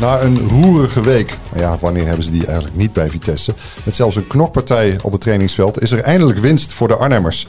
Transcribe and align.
Na 0.00 0.20
een 0.20 0.48
roerige 0.48 1.02
week, 1.02 1.36
nou 1.50 1.62
ja, 1.62 1.78
wanneer 1.80 2.06
hebben 2.06 2.24
ze 2.24 2.30
die 2.30 2.46
eigenlijk 2.46 2.76
niet 2.76 2.92
bij 2.92 3.10
Vitesse? 3.10 3.54
Met 3.84 3.94
zelfs 3.94 4.16
een 4.16 4.26
knokpartij 4.26 4.98
op 5.02 5.12
het 5.12 5.20
trainingsveld 5.20 5.82
is 5.82 5.90
er 5.90 6.00
eindelijk 6.00 6.38
winst 6.38 6.72
voor 6.72 6.88
de 6.88 6.96
Arnhemmers. 6.96 7.46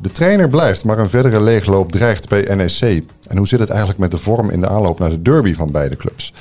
De 0.00 0.10
trainer 0.10 0.48
blijft, 0.48 0.84
maar 0.84 0.98
een 0.98 1.08
verdere 1.08 1.40
leegloop 1.40 1.92
dreigt 1.92 2.28
bij 2.28 2.54
NEC. 2.54 3.04
En 3.26 3.36
hoe 3.36 3.48
zit 3.48 3.58
het 3.58 3.68
eigenlijk 3.68 3.98
met 3.98 4.10
de 4.10 4.18
vorm 4.18 4.50
in 4.50 4.60
de 4.60 4.68
aanloop 4.68 4.98
naar 4.98 5.10
de 5.10 5.22
derby 5.22 5.54
van 5.54 5.70
beide 5.70 5.96
clubs? 5.96 6.32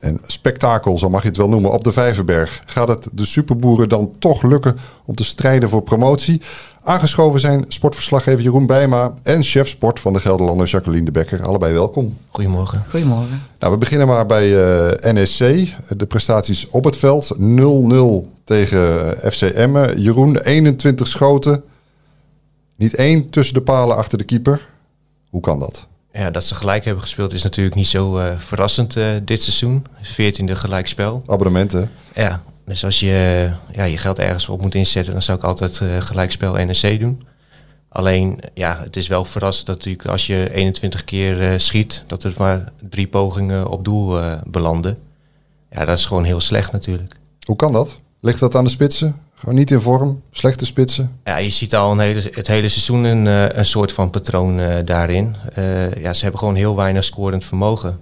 En 0.00 0.20
spektakel, 0.26 0.98
zo 0.98 1.08
mag 1.08 1.22
je 1.22 1.28
het 1.28 1.36
wel 1.36 1.48
noemen, 1.48 1.72
op 1.72 1.84
de 1.84 1.92
Vijverberg. 1.92 2.62
Gaat 2.66 2.88
het 2.88 3.08
de 3.12 3.24
superboeren 3.24 3.88
dan 3.88 4.12
toch 4.18 4.42
lukken 4.42 4.76
om 5.04 5.14
te 5.14 5.24
strijden 5.24 5.68
voor 5.68 5.82
promotie? 5.82 6.42
Aangeschoven 6.82 7.40
zijn 7.40 7.64
sportverslaggever 7.68 8.42
Jeroen 8.42 8.66
Bijma 8.66 9.14
en 9.22 9.42
chef 9.42 9.68
sport 9.68 10.00
van 10.00 10.12
de 10.12 10.20
Gelderlander 10.20 10.66
Jacqueline 10.66 11.04
de 11.04 11.10
Bekker. 11.10 11.42
Allebei 11.42 11.72
welkom. 11.72 12.16
Goedemorgen. 12.28 12.84
Goedemorgen. 12.88 13.42
Nou, 13.58 13.72
we 13.72 13.78
beginnen 13.78 14.06
maar 14.06 14.26
bij 14.26 14.48
uh, 14.48 15.12
NEC. 15.12 15.68
De 15.96 16.06
prestaties 16.06 16.68
op 16.68 16.84
het 16.84 16.96
veld. 16.96 17.36
0-0 17.38 17.40
tegen 18.44 19.16
FC 19.32 19.42
Emmen. 19.42 20.00
Jeroen, 20.00 20.36
21 20.36 21.06
schoten. 21.06 21.62
Niet 22.76 22.94
één 22.94 23.30
tussen 23.30 23.54
de 23.54 23.62
palen 23.62 23.96
achter 23.96 24.18
de 24.18 24.24
keeper. 24.24 24.68
Hoe 25.30 25.40
kan 25.40 25.58
dat? 25.58 25.86
Ja, 26.12 26.30
dat 26.30 26.44
ze 26.44 26.54
gelijk 26.54 26.84
hebben 26.84 27.02
gespeeld 27.02 27.32
is 27.32 27.42
natuurlijk 27.42 27.76
niet 27.76 27.86
zo 27.86 28.18
uh, 28.18 28.38
verrassend 28.38 28.96
uh, 28.96 29.06
dit 29.22 29.42
seizoen. 29.42 29.86
14e 30.02 30.52
gelijkspel. 30.52 31.22
Abonnementen. 31.26 31.90
Ja, 32.14 32.42
dus 32.64 32.84
als 32.84 33.00
je 33.00 33.50
ja, 33.72 33.84
je 33.84 33.98
geld 33.98 34.18
ergens 34.18 34.48
op 34.48 34.60
moet 34.60 34.74
inzetten, 34.74 35.12
dan 35.12 35.22
zou 35.22 35.38
ik 35.38 35.44
altijd 35.44 35.80
uh, 35.82 36.00
gelijkspel 36.00 36.52
NEC 36.52 37.00
doen. 37.00 37.22
Alleen, 37.88 38.40
ja, 38.54 38.80
het 38.82 38.96
is 38.96 39.08
wel 39.08 39.24
verrassend 39.24 39.66
dat 39.66 39.76
natuurlijk 39.76 40.06
als 40.08 40.26
je 40.26 40.52
21 40.52 41.04
keer 41.04 41.60
schiet, 41.60 42.04
dat 42.06 42.24
er 42.24 42.34
maar 42.38 42.72
drie 42.90 43.08
pogingen 43.08 43.68
op 43.68 43.84
doel 43.84 44.20
belanden. 44.44 44.98
Ja, 45.70 45.84
dat 45.84 45.98
is 45.98 46.04
gewoon 46.04 46.24
heel 46.24 46.40
slecht 46.40 46.72
natuurlijk. 46.72 47.16
Hoe 47.42 47.56
kan 47.56 47.72
dat? 47.72 48.00
Ligt 48.20 48.40
dat 48.40 48.54
aan 48.54 48.64
de 48.64 48.70
spitsen? 48.70 49.20
Gewoon 49.40 49.54
niet 49.54 49.70
in 49.70 49.80
vorm, 49.80 50.22
slechte 50.30 50.66
spitsen. 50.66 51.18
Ja, 51.24 51.36
je 51.36 51.50
ziet 51.50 51.74
al 51.74 51.92
een 51.92 51.98
hele, 51.98 52.22
het 52.30 52.46
hele 52.46 52.68
seizoen 52.68 53.04
een, 53.04 53.26
uh, 53.26 53.48
een 53.48 53.64
soort 53.64 53.92
van 53.92 54.10
patroon 54.10 54.58
uh, 54.58 54.76
daarin. 54.84 55.36
Uh, 55.58 55.94
ja, 55.94 56.14
ze 56.14 56.22
hebben 56.22 56.40
gewoon 56.40 56.54
heel 56.54 56.76
weinig 56.76 57.04
scorend 57.04 57.44
vermogen. 57.44 58.00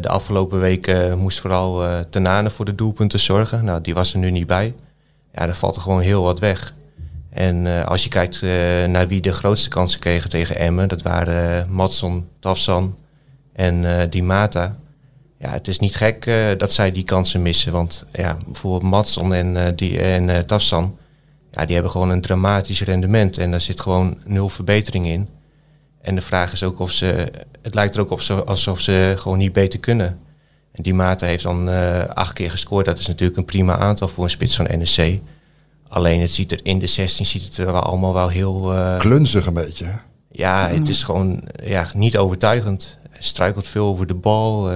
de 0.00 0.08
afgelopen 0.08 0.60
weken 0.60 1.18
moest 1.18 1.40
vooral 1.40 1.84
Tenane 2.10 2.50
voor 2.50 2.64
de 2.64 2.74
doelpunten 2.74 3.20
zorgen. 3.20 3.64
Nou, 3.64 3.80
die 3.80 3.94
was 3.94 4.12
er 4.12 4.18
nu 4.18 4.30
niet 4.30 4.46
bij. 4.46 4.74
Ja, 5.34 5.48
er 5.48 5.54
valt 5.54 5.76
er 5.76 5.82
gewoon 5.82 6.00
heel 6.00 6.22
wat 6.22 6.38
weg. 6.38 6.74
En 7.30 7.86
als 7.86 8.02
je 8.02 8.08
kijkt 8.08 8.42
naar 8.88 9.08
wie 9.08 9.20
de 9.20 9.32
grootste 9.32 9.68
kansen 9.68 10.00
kregen 10.00 10.30
tegen 10.30 10.56
Emmen, 10.56 10.88
dat 10.88 11.02
waren 11.02 11.70
Matson, 11.70 12.28
Tafsan 12.38 12.96
en 13.52 14.10
Di 14.10 14.22
Mata 14.22 14.76
ja, 15.42 15.50
het 15.50 15.68
is 15.68 15.78
niet 15.78 15.94
gek 15.94 16.26
uh, 16.26 16.46
dat 16.56 16.72
zij 16.72 16.92
die 16.92 17.04
kansen 17.04 17.42
missen. 17.42 17.72
Want 17.72 18.04
ja, 18.12 18.36
bijvoorbeeld 18.44 18.90
Matson 18.90 19.34
en, 19.34 19.54
uh, 19.54 19.66
die, 19.76 20.00
en 20.00 20.28
uh, 20.28 20.38
Tafsan, 20.38 20.96
ja, 21.50 21.64
die 21.64 21.74
hebben 21.74 21.92
gewoon 21.92 22.10
een 22.10 22.20
dramatisch 22.20 22.82
rendement. 22.82 23.38
En 23.38 23.50
daar 23.50 23.60
zit 23.60 23.80
gewoon 23.80 24.18
nul 24.24 24.48
verbetering 24.48 25.06
in. 25.06 25.28
En 26.00 26.14
de 26.14 26.20
vraag 26.20 26.52
is 26.52 26.62
ook 26.62 26.78
of 26.78 26.90
ze, 26.90 27.30
het 27.62 27.74
lijkt 27.74 27.94
er 27.94 28.00
ook 28.00 28.10
op 28.10 28.20
alsof 28.46 28.80
ze 28.80 29.14
gewoon 29.18 29.38
niet 29.38 29.52
beter 29.52 29.78
kunnen. 29.78 30.18
En 30.72 30.82
die 30.82 30.94
Mate 30.94 31.24
heeft 31.24 31.42
dan 31.42 31.68
acht 32.14 32.32
keer 32.32 32.50
gescoord. 32.50 32.86
Dat 32.86 32.98
is 32.98 33.06
natuurlijk 33.06 33.38
een 33.38 33.44
prima 33.44 33.76
aantal 33.76 34.08
voor 34.08 34.24
een 34.24 34.30
spits 34.30 34.56
van 34.56 34.68
NEC. 34.78 35.20
Alleen 35.88 36.20
het 36.20 36.32
ziet 36.32 36.52
er 36.52 36.60
in 36.62 36.78
de 36.78 36.86
16 36.86 37.26
ziet 37.26 37.42
het 37.42 37.56
er 37.56 37.66
wel 37.66 37.80
allemaal 37.80 38.14
wel 38.14 38.28
heel... 38.28 38.74
Klunzig 38.98 39.46
een 39.46 39.54
beetje. 39.54 39.86
Ja, 40.30 40.68
het 40.68 40.88
is 40.88 41.02
gewoon 41.02 41.42
ja, 41.64 41.86
niet 41.94 42.16
overtuigend. 42.16 42.98
Hij 43.10 43.22
struikelt 43.22 43.68
veel 43.68 43.86
over 43.86 44.06
de 44.06 44.14
bal 44.14 44.70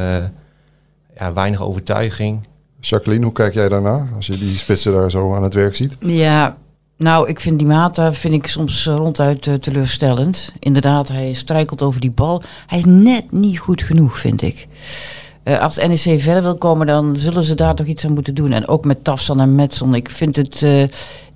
ja, 1.17 1.33
weinig 1.33 1.62
overtuiging. 1.62 2.47
Jacqueline, 2.81 3.25
hoe 3.25 3.33
kijk 3.33 3.55
jij 3.55 3.69
daarna 3.69 4.09
als 4.14 4.27
je 4.27 4.39
die 4.39 4.59
spitsen 4.59 4.92
daar 4.92 5.11
zo 5.11 5.34
aan 5.34 5.42
het 5.42 5.55
werk 5.55 5.77
ziet? 5.77 5.97
Ja, 6.00 6.57
nou, 6.98 7.29
ik 7.29 7.41
vind 7.41 7.58
die 7.58 7.68
Mata 7.68 8.13
vind 8.13 8.35
ik 8.35 8.46
soms 8.46 8.86
ronduit 8.86 9.46
uh, 9.46 9.55
teleurstellend. 9.55 10.52
Inderdaad, 10.58 11.08
hij 11.08 11.33
struikelt 11.33 11.83
over 11.83 12.01
die 12.01 12.11
bal. 12.11 12.42
Hij 12.67 12.79
is 12.79 12.85
net 12.85 13.33
niet 13.33 13.58
goed 13.58 13.83
genoeg, 13.83 14.18
vind 14.18 14.42
ik. 14.42 14.67
Uh, 15.45 15.58
als 15.61 15.77
NEC 15.77 16.20
verder 16.20 16.42
wil 16.42 16.57
komen, 16.57 16.86
dan 16.86 17.18
zullen 17.18 17.42
ze 17.42 17.55
daar 17.55 17.74
toch 17.74 17.86
iets 17.86 18.05
aan 18.05 18.12
moeten 18.12 18.35
doen. 18.35 18.52
En 18.52 18.68
ook 18.68 18.85
met 18.85 19.05
Tafsan 19.05 19.41
en 19.41 19.55
Metson. 19.55 19.95
Ik 19.95 20.11
vind 20.11 20.36
het, 20.36 20.62
uh, 20.62 20.83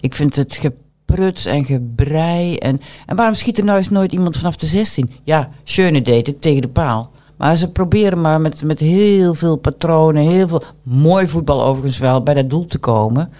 ik 0.00 0.15
vind 0.15 0.37
het 0.37 0.56
gepruts 0.56 1.44
en 1.44 1.65
gebrei. 1.65 2.56
En, 2.56 2.81
en 3.06 3.16
waarom 3.16 3.34
schiet 3.34 3.59
er 3.59 3.65
nou 3.65 3.78
eens 3.78 3.91
nooit 3.91 4.12
iemand 4.12 4.37
vanaf 4.37 4.56
de 4.56 4.66
16? 4.66 5.10
Ja, 5.25 5.50
Schöne 5.65 6.03
deed 6.03 6.26
het 6.26 6.43
tegen 6.43 6.62
de 6.62 6.69
paal. 6.69 7.10
Maar 7.41 7.56
ze 7.56 7.69
proberen 7.69 8.21
maar 8.21 8.41
met, 8.41 8.62
met 8.62 8.78
heel 8.78 9.34
veel 9.34 9.56
patronen, 9.56 10.23
heel 10.23 10.49
veel 10.49 10.62
mooi 10.83 11.28
voetbal 11.28 11.65
overigens 11.65 11.99
wel, 11.99 12.23
bij 12.23 12.34
dat 12.34 12.51
doel 12.51 12.67
te 12.67 12.78
komen. 12.78 13.31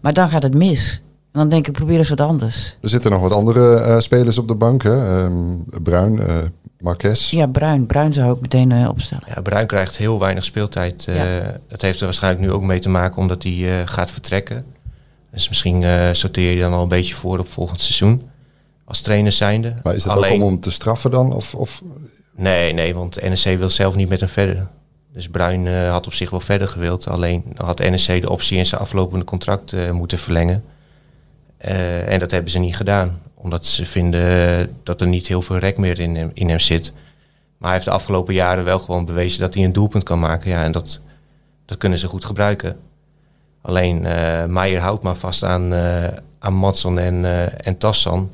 Maar 0.00 0.12
dan 0.12 0.28
gaat 0.28 0.42
het 0.42 0.54
mis. 0.54 1.02
En 1.32 1.40
dan 1.40 1.48
denk 1.48 1.66
ik, 1.66 1.72
probeer 1.72 1.98
eens 1.98 2.08
wat 2.08 2.20
anders. 2.20 2.76
Er 2.80 2.88
zitten 2.88 3.10
nog 3.10 3.20
wat 3.20 3.32
andere 3.32 3.86
uh, 3.86 3.98
spelers 3.98 4.38
op 4.38 4.48
de 4.48 4.54
bank. 4.54 4.82
Hè? 4.82 5.24
Um, 5.24 5.64
Bruin, 5.82 6.16
uh, 6.16 6.36
Marques. 6.80 7.30
Ja, 7.30 7.46
Bruin. 7.46 7.86
Bruin 7.86 8.12
zou 8.12 8.34
ik 8.34 8.40
meteen 8.40 8.70
uh, 8.70 8.88
opstellen. 8.88 9.24
Ja, 9.34 9.40
Bruin 9.40 9.66
krijgt 9.66 9.96
heel 9.96 10.18
weinig 10.18 10.44
speeltijd. 10.44 11.04
Ja. 11.04 11.58
Dat 11.68 11.80
heeft 11.80 11.98
er 11.98 12.04
waarschijnlijk 12.04 12.44
nu 12.44 12.52
ook 12.52 12.62
mee 12.62 12.80
te 12.80 12.88
maken 12.88 13.18
omdat 13.18 13.42
hij 13.42 13.86
gaat 13.86 14.10
vertrekken. 14.10 14.64
Dus 15.30 15.48
misschien 15.48 15.84
sorteer 16.12 16.54
je 16.54 16.60
dan 16.60 16.72
al 16.72 16.82
een 16.82 16.88
beetje 16.88 17.14
voor 17.14 17.38
op 17.38 17.52
volgend 17.52 17.80
seizoen. 17.80 18.22
Als 18.84 19.00
trainer 19.00 19.32
zijnde. 19.32 19.74
Maar 19.82 19.94
is 19.94 20.04
het 20.04 20.12
Alleen... 20.12 20.32
ook 20.32 20.42
om 20.42 20.48
hem 20.48 20.60
te 20.60 20.70
straffen 20.70 21.10
dan? 21.10 21.32
Of, 21.32 21.54
of 21.54 21.82
Nee, 22.36 22.72
nee, 22.72 22.94
want 22.94 23.22
NEC 23.22 23.58
wil 23.58 23.70
zelf 23.70 23.94
niet 23.94 24.08
met 24.08 24.20
hem 24.20 24.28
verder. 24.28 24.66
Dus 25.12 25.28
Bruin 25.28 25.66
uh, 25.66 25.90
had 25.90 26.06
op 26.06 26.14
zich 26.14 26.30
wel 26.30 26.40
verder 26.40 26.68
gewild. 26.68 27.08
Alleen 27.08 27.44
had 27.54 27.78
NEC 27.78 28.20
de 28.20 28.30
optie 28.30 28.58
in 28.58 28.66
zijn 28.66 28.80
aflopende 28.80 29.24
contract 29.24 29.72
uh, 29.72 29.90
moeten 29.90 30.18
verlengen. 30.18 30.64
Uh, 31.64 32.12
en 32.12 32.18
dat 32.18 32.30
hebben 32.30 32.50
ze 32.50 32.58
niet 32.58 32.76
gedaan. 32.76 33.20
Omdat 33.34 33.66
ze 33.66 33.86
vinden 33.86 34.76
dat 34.82 35.00
er 35.00 35.06
niet 35.06 35.26
heel 35.26 35.42
veel 35.42 35.56
rek 35.56 35.76
meer 35.76 36.00
in, 36.00 36.30
in 36.34 36.48
hem 36.48 36.58
zit. 36.58 36.92
Maar 37.58 37.68
hij 37.68 37.72
heeft 37.72 37.84
de 37.84 37.90
afgelopen 37.90 38.34
jaren 38.34 38.64
wel 38.64 38.78
gewoon 38.78 39.04
bewezen 39.04 39.40
dat 39.40 39.54
hij 39.54 39.64
een 39.64 39.72
doelpunt 39.72 40.02
kan 40.02 40.18
maken. 40.18 40.50
Ja, 40.50 40.64
en 40.64 40.72
dat, 40.72 41.00
dat 41.64 41.78
kunnen 41.78 41.98
ze 41.98 42.06
goed 42.06 42.24
gebruiken. 42.24 42.76
Alleen 43.62 44.00
Meijer 44.52 44.80
houdt 44.80 45.02
maar 45.02 45.16
vast 45.16 45.42
aan, 45.44 45.74
aan 46.38 46.54
Matson 46.54 46.98
en, 46.98 47.24
en 47.64 47.78
Tassan 47.78 48.30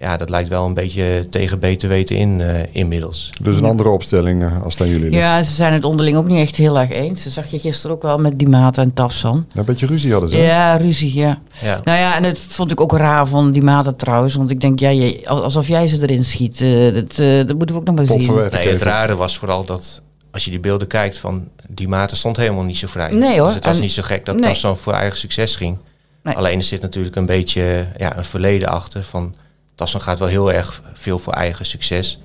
ja, 0.00 0.16
dat 0.16 0.30
lijkt 0.30 0.48
wel 0.48 0.66
een 0.66 0.74
beetje 0.74 1.26
tegen 1.30 1.58
beter 1.58 1.88
weten 1.88 2.16
in 2.16 2.40
uh, 2.40 2.48
inmiddels. 2.70 3.30
Dus 3.40 3.56
een 3.56 3.64
andere 3.64 3.88
opstelling 3.88 4.42
uh, 4.42 4.62
als 4.62 4.76
dan 4.76 4.88
jullie? 4.88 5.12
Ja, 5.12 5.42
ze 5.42 5.52
zijn 5.52 5.72
het 5.72 5.84
onderling 5.84 6.16
ook 6.16 6.26
niet 6.26 6.38
echt 6.38 6.56
heel 6.56 6.78
erg 6.78 6.90
eens. 6.90 7.24
Dat 7.24 7.32
zag 7.32 7.46
je 7.46 7.58
gisteren 7.58 7.96
ook 7.96 8.02
wel 8.02 8.18
met 8.18 8.38
die 8.38 8.48
Mata 8.48 8.82
en 8.82 8.94
Tafsan. 8.94 9.46
een 9.54 9.64
beetje 9.64 9.86
ruzie 9.86 10.12
hadden 10.12 10.30
ze. 10.30 10.36
Ja, 10.36 10.76
ruzie, 10.76 11.14
ja. 11.14 11.38
ja. 11.62 11.80
Nou 11.84 11.98
ja, 11.98 12.16
en 12.16 12.22
dat 12.22 12.38
vond 12.38 12.70
ik 12.70 12.80
ook 12.80 12.92
raar 12.92 13.26
van 13.26 13.52
die 13.52 13.62
Mata 13.62 13.92
trouwens. 13.92 14.34
Want 14.34 14.50
ik 14.50 14.60
denk, 14.60 14.78
ja, 14.80 14.88
je, 14.88 15.28
alsof 15.28 15.68
jij 15.68 15.88
ze 15.88 16.02
erin 16.02 16.24
schiet. 16.24 16.60
Uh, 16.60 16.94
dat, 16.94 17.16
dat 17.46 17.56
moeten 17.56 17.74
we 17.74 17.80
ook 17.80 17.86
nog 17.86 17.94
maar 17.94 18.04
zien. 18.04 18.34
Nee, 18.34 18.68
het 18.68 18.82
rare 18.82 19.16
was 19.16 19.38
vooral 19.38 19.64
dat 19.64 20.02
als 20.30 20.44
je 20.44 20.50
die 20.50 20.60
beelden 20.60 20.88
kijkt 20.88 21.18
van 21.18 21.48
die 21.68 21.88
Mata 21.88 22.14
stond 22.14 22.36
helemaal 22.36 22.64
niet 22.64 22.76
zo 22.76 22.86
vrij. 22.86 23.10
Nee 23.10 23.38
hoor. 23.38 23.46
Dus 23.46 23.54
het 23.54 23.64
was 23.64 23.80
niet 23.80 23.92
zo 23.92 24.02
gek 24.02 24.26
dat 24.26 24.34
nee. 24.34 24.44
Tafsan 24.44 24.76
voor 24.76 24.92
eigen 24.92 25.18
succes 25.18 25.54
ging. 25.54 25.76
Nee. 26.22 26.34
Alleen 26.34 26.58
er 26.58 26.64
zit 26.64 26.80
natuurlijk 26.80 27.16
een 27.16 27.26
beetje 27.26 27.86
ja, 27.96 28.16
een 28.16 28.24
verleden 28.24 28.68
achter 28.68 29.04
van 29.04 29.34
Tassan 29.78 30.00
gaat 30.00 30.18
wel 30.18 30.28
heel 30.28 30.52
erg 30.52 30.82
veel 30.92 31.18
voor 31.18 31.32
eigen 31.32 31.66
succes. 31.66 32.18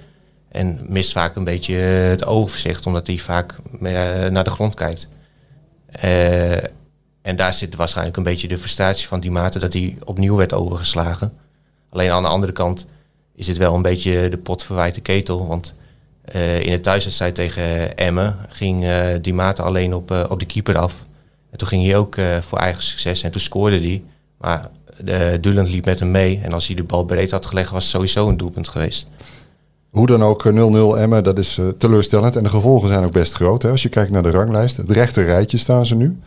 En 0.48 0.80
mist 0.88 1.12
vaak 1.12 1.36
een 1.36 1.44
beetje 1.44 1.76
het 1.76 2.26
overzicht, 2.26 2.86
omdat 2.86 3.08
hij 3.08 3.18
vaak 3.18 3.56
uh, 3.74 3.80
naar 4.26 4.44
de 4.44 4.50
grond 4.50 4.76
kijkt. 4.76 5.08
Uh, 6.04 6.54
en 7.22 7.36
daar 7.36 7.54
zit 7.54 7.76
waarschijnlijk 7.76 8.18
een 8.18 8.24
beetje 8.24 8.48
de 8.48 8.58
frustratie 8.58 9.08
van 9.08 9.20
die 9.20 9.32
mate 9.32 9.60
dat 9.60 9.74
hij 9.74 9.98
opnieuw 10.04 10.36
werd 10.36 10.54
overgeslagen. 10.54 11.34
Alleen 11.90 12.12
aan 12.12 12.24
de 12.24 12.30
andere 12.30 12.52
kant 12.52 12.88
is 13.36 13.48
het 13.48 13.58
wel 13.58 13.76
een 13.76 13.82
beetje 13.82 14.30
de 14.30 14.38
pot 14.38 14.64
verwijte 14.64 15.02
ketel. 15.02 15.48
Want 15.48 15.74
uh, 16.36 16.60
in 16.60 16.72
de 16.72 16.82
thuiswedstrijd 16.82 17.36
tegen 17.36 17.98
Emmen 17.98 18.38
ging 18.50 18.86
die 19.22 19.34
mate 19.34 19.62
alleen 19.62 19.94
op, 19.94 20.12
op 20.30 20.40
de 20.40 20.46
keeper 20.46 20.78
af. 20.78 20.94
En 21.52 21.58
toen 21.58 21.68
ging 21.68 21.86
hij 21.86 21.98
ook 21.98 22.16
voor 22.42 22.58
eigen 22.58 22.84
succes 22.84 23.24
en 23.24 23.32
toen 23.32 23.42
scoorde 23.42 23.80
hij. 23.80 24.04
Maar 24.38 24.70
de 25.04 25.38
Duland 25.42 25.70
liep 25.70 25.86
met 25.86 26.00
hem 26.00 26.12
mee. 26.12 26.40
En 26.44 26.54
als 26.54 26.68
hij 26.68 26.76
de 26.76 26.84
bal 26.84 27.04
breed 27.04 27.32
had 27.32 27.46
gelegd, 27.46 27.72
was 27.72 27.84
het 27.84 27.92
sowieso 27.92 28.28
een 28.28 28.38
doelpunt 28.38 28.68
geweest. 28.68 29.08
Hoe 29.90 30.08
dan 30.08 30.24
ook, 30.24 30.52
0-0 30.52 30.56
eh, 30.56 31.02
Emmen, 31.02 31.24
dat 31.24 31.40
is 31.40 31.58
uh, 31.58 31.68
teleurstellend. 31.68 32.36
En 32.36 32.44
de 32.44 32.50
gevolgen 32.50 32.88
zijn 32.88 33.04
ook 33.04 33.12
best 33.12 33.34
groot. 33.34 33.62
Hè? 33.62 33.70
Als 33.70 33.82
je 33.82 33.90
kijkt 33.90 34.12
naar 34.12 34.24
de 34.24 34.30
ranglijst. 34.30 34.78
Het 34.78 34.92
rechte 34.92 35.24
rijtje 35.24 35.58
staan 35.58 35.86
ze 35.86 35.96
nu. 35.96 36.20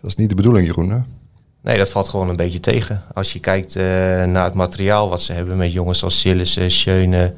Dat 0.00 0.10
is 0.10 0.16
niet 0.16 0.28
de 0.28 0.34
bedoeling, 0.34 0.66
Jeroen. 0.66 0.90
Hè? 0.90 0.98
Nee, 1.62 1.78
dat 1.78 1.90
valt 1.90 2.08
gewoon 2.08 2.28
een 2.28 2.36
beetje 2.36 2.60
tegen. 2.60 3.02
Als 3.14 3.32
je 3.32 3.38
kijkt 3.38 3.76
uh, 3.76 3.82
naar 4.24 4.44
het 4.44 4.54
materiaal 4.54 5.08
wat 5.08 5.22
ze 5.22 5.32
hebben 5.32 5.56
met 5.56 5.72
jongens 5.72 6.04
als 6.04 6.20
Sillissen, 6.20 6.70
Schöne 6.70 7.34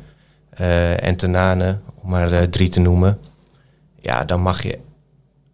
uh, 0.61 1.03
en 1.05 1.17
Tenane, 1.17 1.79
om 2.03 2.11
maar 2.11 2.49
drie 2.49 2.69
te 2.69 2.81
noemen. 2.81 3.19
Ja, 4.01 4.25
dan 4.25 4.41
mag 4.41 4.63
je 4.63 4.79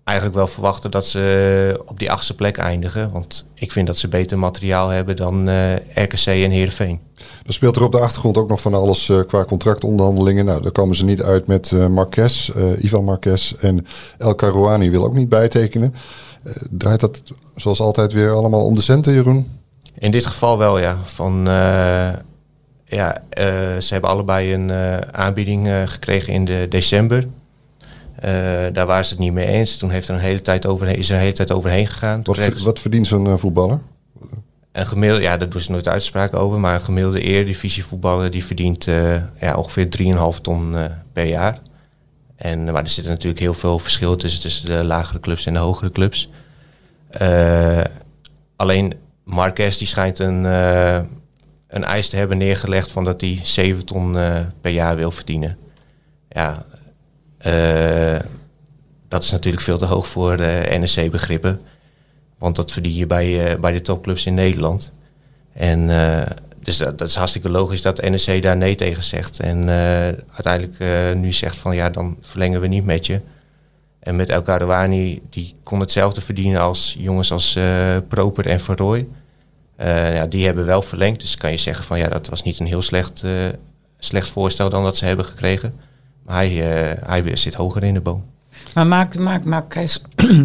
eigenlijk 0.06 0.36
wel 0.36 0.46
verwachten 0.46 0.90
dat 0.90 1.06
ze 1.06 1.82
op 1.86 1.98
die 1.98 2.10
achtste 2.10 2.34
plek 2.34 2.56
eindigen. 2.56 3.10
Want 3.12 3.46
ik 3.54 3.72
vind 3.72 3.86
dat 3.86 3.96
ze 3.96 4.08
beter 4.08 4.38
materiaal 4.38 4.88
hebben 4.88 5.16
dan 5.16 5.48
eh, 5.48 5.74
RKC 5.94 6.26
en 6.26 6.50
Heerenveen. 6.50 7.00
Er 7.46 7.52
speelt 7.52 7.76
er 7.76 7.82
op 7.82 7.92
de 7.92 8.00
achtergrond 8.00 8.36
ook 8.36 8.48
nog 8.48 8.60
van 8.60 8.74
alles 8.74 9.08
eh, 9.08 9.20
qua 9.26 9.44
contractonderhandelingen. 9.44 10.44
Nou, 10.44 10.62
daar 10.62 10.72
komen 10.72 10.96
ze 10.96 11.04
niet 11.04 11.22
uit 11.22 11.46
met 11.46 11.70
uh, 11.70 11.86
Marquez, 11.86 12.50
Ivan 12.78 13.04
Marquez 13.04 13.52
en 13.52 13.86
El 14.18 14.34
Karouani 14.34 14.90
wil 14.90 15.04
ook 15.04 15.14
niet 15.14 15.28
bijtekenen. 15.28 15.94
draait 16.70 17.00
dat 17.00 17.22
zoals 17.56 17.80
altijd 17.80 18.12
weer 18.12 18.30
allemaal 18.30 18.64
om 18.64 18.74
de 18.74 18.82
centen, 18.82 19.12
Jeroen? 19.12 19.58
In 19.98 20.10
dit 20.10 20.26
geval 20.26 20.58
wel, 20.58 20.78
ja. 20.78 20.98
Van, 21.04 21.44
ja 22.84 23.22
ze 23.78 23.86
hebben 23.88 24.10
allebei 24.10 24.54
een 24.54 24.72
aanbieding 25.14 25.68
gekregen 25.86 26.32
in 26.32 26.44
de 26.44 26.66
december. 26.68 27.26
Uh, 28.24 28.66
daar 28.72 28.86
waren 28.86 29.04
ze 29.04 29.10
het 29.10 29.18
niet 29.18 29.32
mee 29.32 29.46
eens. 29.46 29.76
Toen 29.76 29.90
heeft 29.90 30.08
er 30.08 30.14
een 30.14 30.20
hele 30.20 30.42
tijd 30.42 30.66
overheen, 30.66 30.96
is 30.96 31.08
er 31.08 31.14
een 31.14 31.20
hele 31.20 31.32
tijd 31.32 31.52
overheen 31.52 31.86
gegaan. 31.86 32.20
Wat, 32.22 32.60
wat 32.62 32.80
verdient 32.80 33.06
zo'n 33.06 33.26
uh, 33.26 33.36
voetballer? 33.36 33.80
Een 34.72 34.86
gemiddelde, 34.86 35.22
ja, 35.24 35.36
daar 35.36 35.48
doen 35.48 35.60
ze 35.60 35.70
nooit 35.70 35.88
uitspraken 35.88 36.38
over. 36.38 36.60
Maar 36.60 36.74
een 36.74 36.80
gemiddelde 36.80 37.20
eredivisie 37.20 37.84
voetballer 37.84 38.30
die 38.30 38.44
verdient 38.44 38.86
uh, 38.86 39.16
ja, 39.40 39.56
ongeveer 39.56 39.88
3,5 40.34 40.40
ton 40.42 40.76
per 41.12 41.26
jaar. 41.26 41.60
En, 42.36 42.64
maar 42.64 42.82
er 42.82 42.88
zit 42.88 43.06
natuurlijk 43.06 43.40
heel 43.40 43.54
veel 43.54 43.78
verschil 43.78 44.16
tussen, 44.16 44.40
tussen 44.40 44.66
de 44.66 44.84
lagere 44.84 45.20
clubs 45.20 45.46
en 45.46 45.52
de 45.52 45.58
hogere 45.58 45.90
clubs. 45.90 46.30
alleen 48.56 48.94
Marquez 49.24 49.78
die 49.78 49.86
schijnt 49.86 50.18
een, 50.18 50.44
een 50.44 51.84
eis 51.84 52.08
te 52.08 52.16
hebben 52.16 52.38
neergelegd 52.38 52.92
van 52.92 53.04
dat 53.04 53.20
hij 53.20 53.40
7 53.42 53.84
ton 53.84 54.16
per 54.60 54.72
jaar 54.72 54.96
wil 54.96 55.10
verdienen. 55.10 55.58
Ja, 56.28 56.66
dat 59.08 59.22
is 59.22 59.30
natuurlijk 59.30 59.62
veel 59.62 59.78
te 59.78 59.84
hoog 59.84 60.06
voor 60.06 60.36
de 60.36 60.76
NEC-begrippen. 60.78 61.60
Want 62.38 62.56
dat 62.56 62.72
verdien 62.72 62.94
je 62.94 63.06
bij, 63.06 63.52
uh, 63.52 63.60
bij 63.60 63.72
de 63.72 63.82
topclubs 63.82 64.26
in 64.26 64.34
Nederland. 64.34 64.92
En 65.52 65.88
uh, 65.88 66.22
dus 66.62 66.76
dat, 66.76 67.00
is 67.00 67.14
hartstikke 67.14 67.48
logisch 67.48 67.82
dat 67.82 68.02
NEC 68.02 68.42
daar 68.42 68.56
nee 68.56 68.74
tegen 68.74 69.04
zegt. 69.04 69.40
En 69.40 69.68
uiteindelijk 70.32 70.78
nu 71.16 71.32
zegt 71.32 71.56
van 71.56 71.74
ja, 71.74 71.90
dan 71.90 72.16
verlengen 72.20 72.60
we 72.60 72.66
niet 72.66 72.84
met 72.84 73.06
je. 73.06 73.20
En 73.98 74.16
met 74.16 74.28
El 74.28 74.42
Karouani, 74.42 75.22
die 75.30 75.54
kon 75.62 75.80
hetzelfde 75.80 76.20
verdienen 76.20 76.60
als 76.60 76.96
jongens 76.98 77.32
als 77.32 77.58
Proper 78.08 78.46
en 78.46 78.60
Van 78.60 78.76
Rooij. 78.76 79.06
ja, 80.14 80.26
die 80.26 80.46
hebben 80.46 80.66
wel 80.66 80.82
verlengd. 80.82 81.20
Dus 81.20 81.36
kan 81.36 81.50
je 81.50 81.56
zeggen 81.56 81.84
van 81.84 81.98
ja, 81.98 82.08
dat 82.08 82.28
was 82.28 82.42
niet 82.42 82.58
een 82.58 82.66
heel 82.66 82.82
slecht, 82.82 83.22
slecht 83.98 84.28
voorstel 84.28 84.70
dan 84.70 84.82
dat 84.82 84.96
ze 84.96 85.04
hebben 85.04 85.24
gekregen. 85.24 85.74
Hij, 86.26 86.50
uh, 86.50 87.02
hij 87.06 87.36
zit 87.36 87.54
hoger 87.54 87.82
in 87.82 87.94
de 87.94 88.00
boom. 88.00 88.24
Maar 88.74 88.86
maakt, 88.86 89.44
maakt 89.44 89.74
hij 89.74 89.88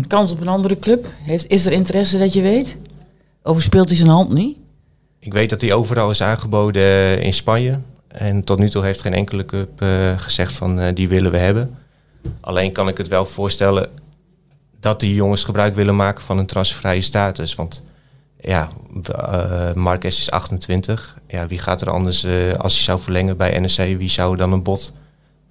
kans 0.07 0.31
op 0.31 0.42
een 0.42 0.48
andere 0.48 0.80
club? 0.80 1.07
Is, 1.28 1.48
is 1.48 1.66
er 1.66 1.72
interesse 1.72 2.19
dat 2.19 2.33
je 2.33 2.42
weet? 2.42 2.78
Overspeelt 3.44 3.88
hij 3.88 3.98
zijn 3.98 4.10
hand 4.10 4.33
niet? 4.33 4.57
Ik 5.19 5.33
weet 5.33 5.50
dat 5.50 5.62
hij 5.62 5.74
overal 5.74 6.12
is 6.12 6.22
aangeboden 6.22 6.83
eh, 6.83 7.24
in 7.24 7.33
Spanje. 7.33 7.80
En 8.07 8.44
tot 8.44 8.60
nu 8.60 8.69
toe 8.69 8.83
heeft 8.83 9.01
geen 9.01 9.13
enkele 9.13 9.45
club 9.45 9.81
uh, 9.83 10.19
gezegd 10.19 10.54
van 10.54 10.80
uh, 10.80 10.88
die 10.94 11.07
willen 11.07 11.31
we 11.31 11.38
hebben. 11.38 11.78
Alleen 12.39 12.72
kan 12.72 12.88
ik 12.88 12.98
het 12.98 13.07
wel 13.07 13.25
voorstellen 13.25 13.89
dat 14.80 15.00
die 15.00 15.13
jongens 15.13 15.44
gebruik 15.44 15.75
willen 15.75 15.95
maken 15.95 16.24
van 16.24 16.38
een 16.38 16.45
transfervrije 16.45 17.01
status. 17.01 17.56
Want 17.56 17.83
ja, 18.39 18.69
uh, 19.16 19.74
Marquez 19.74 20.19
is 20.19 20.31
28. 20.31 21.18
Ja, 21.28 21.48
wie 21.48 21.60
gaat 21.60 21.81
er 21.81 21.89
anders, 21.89 22.25
als 22.57 22.74
hij 22.74 22.83
zou 22.83 23.00
verlengen 23.00 23.38
bij 23.38 23.60
NEC, 23.60 23.98
wie 23.98 24.10
zou 24.10 24.36
dan 24.36 24.51
een 24.51 24.63
bot 24.63 24.94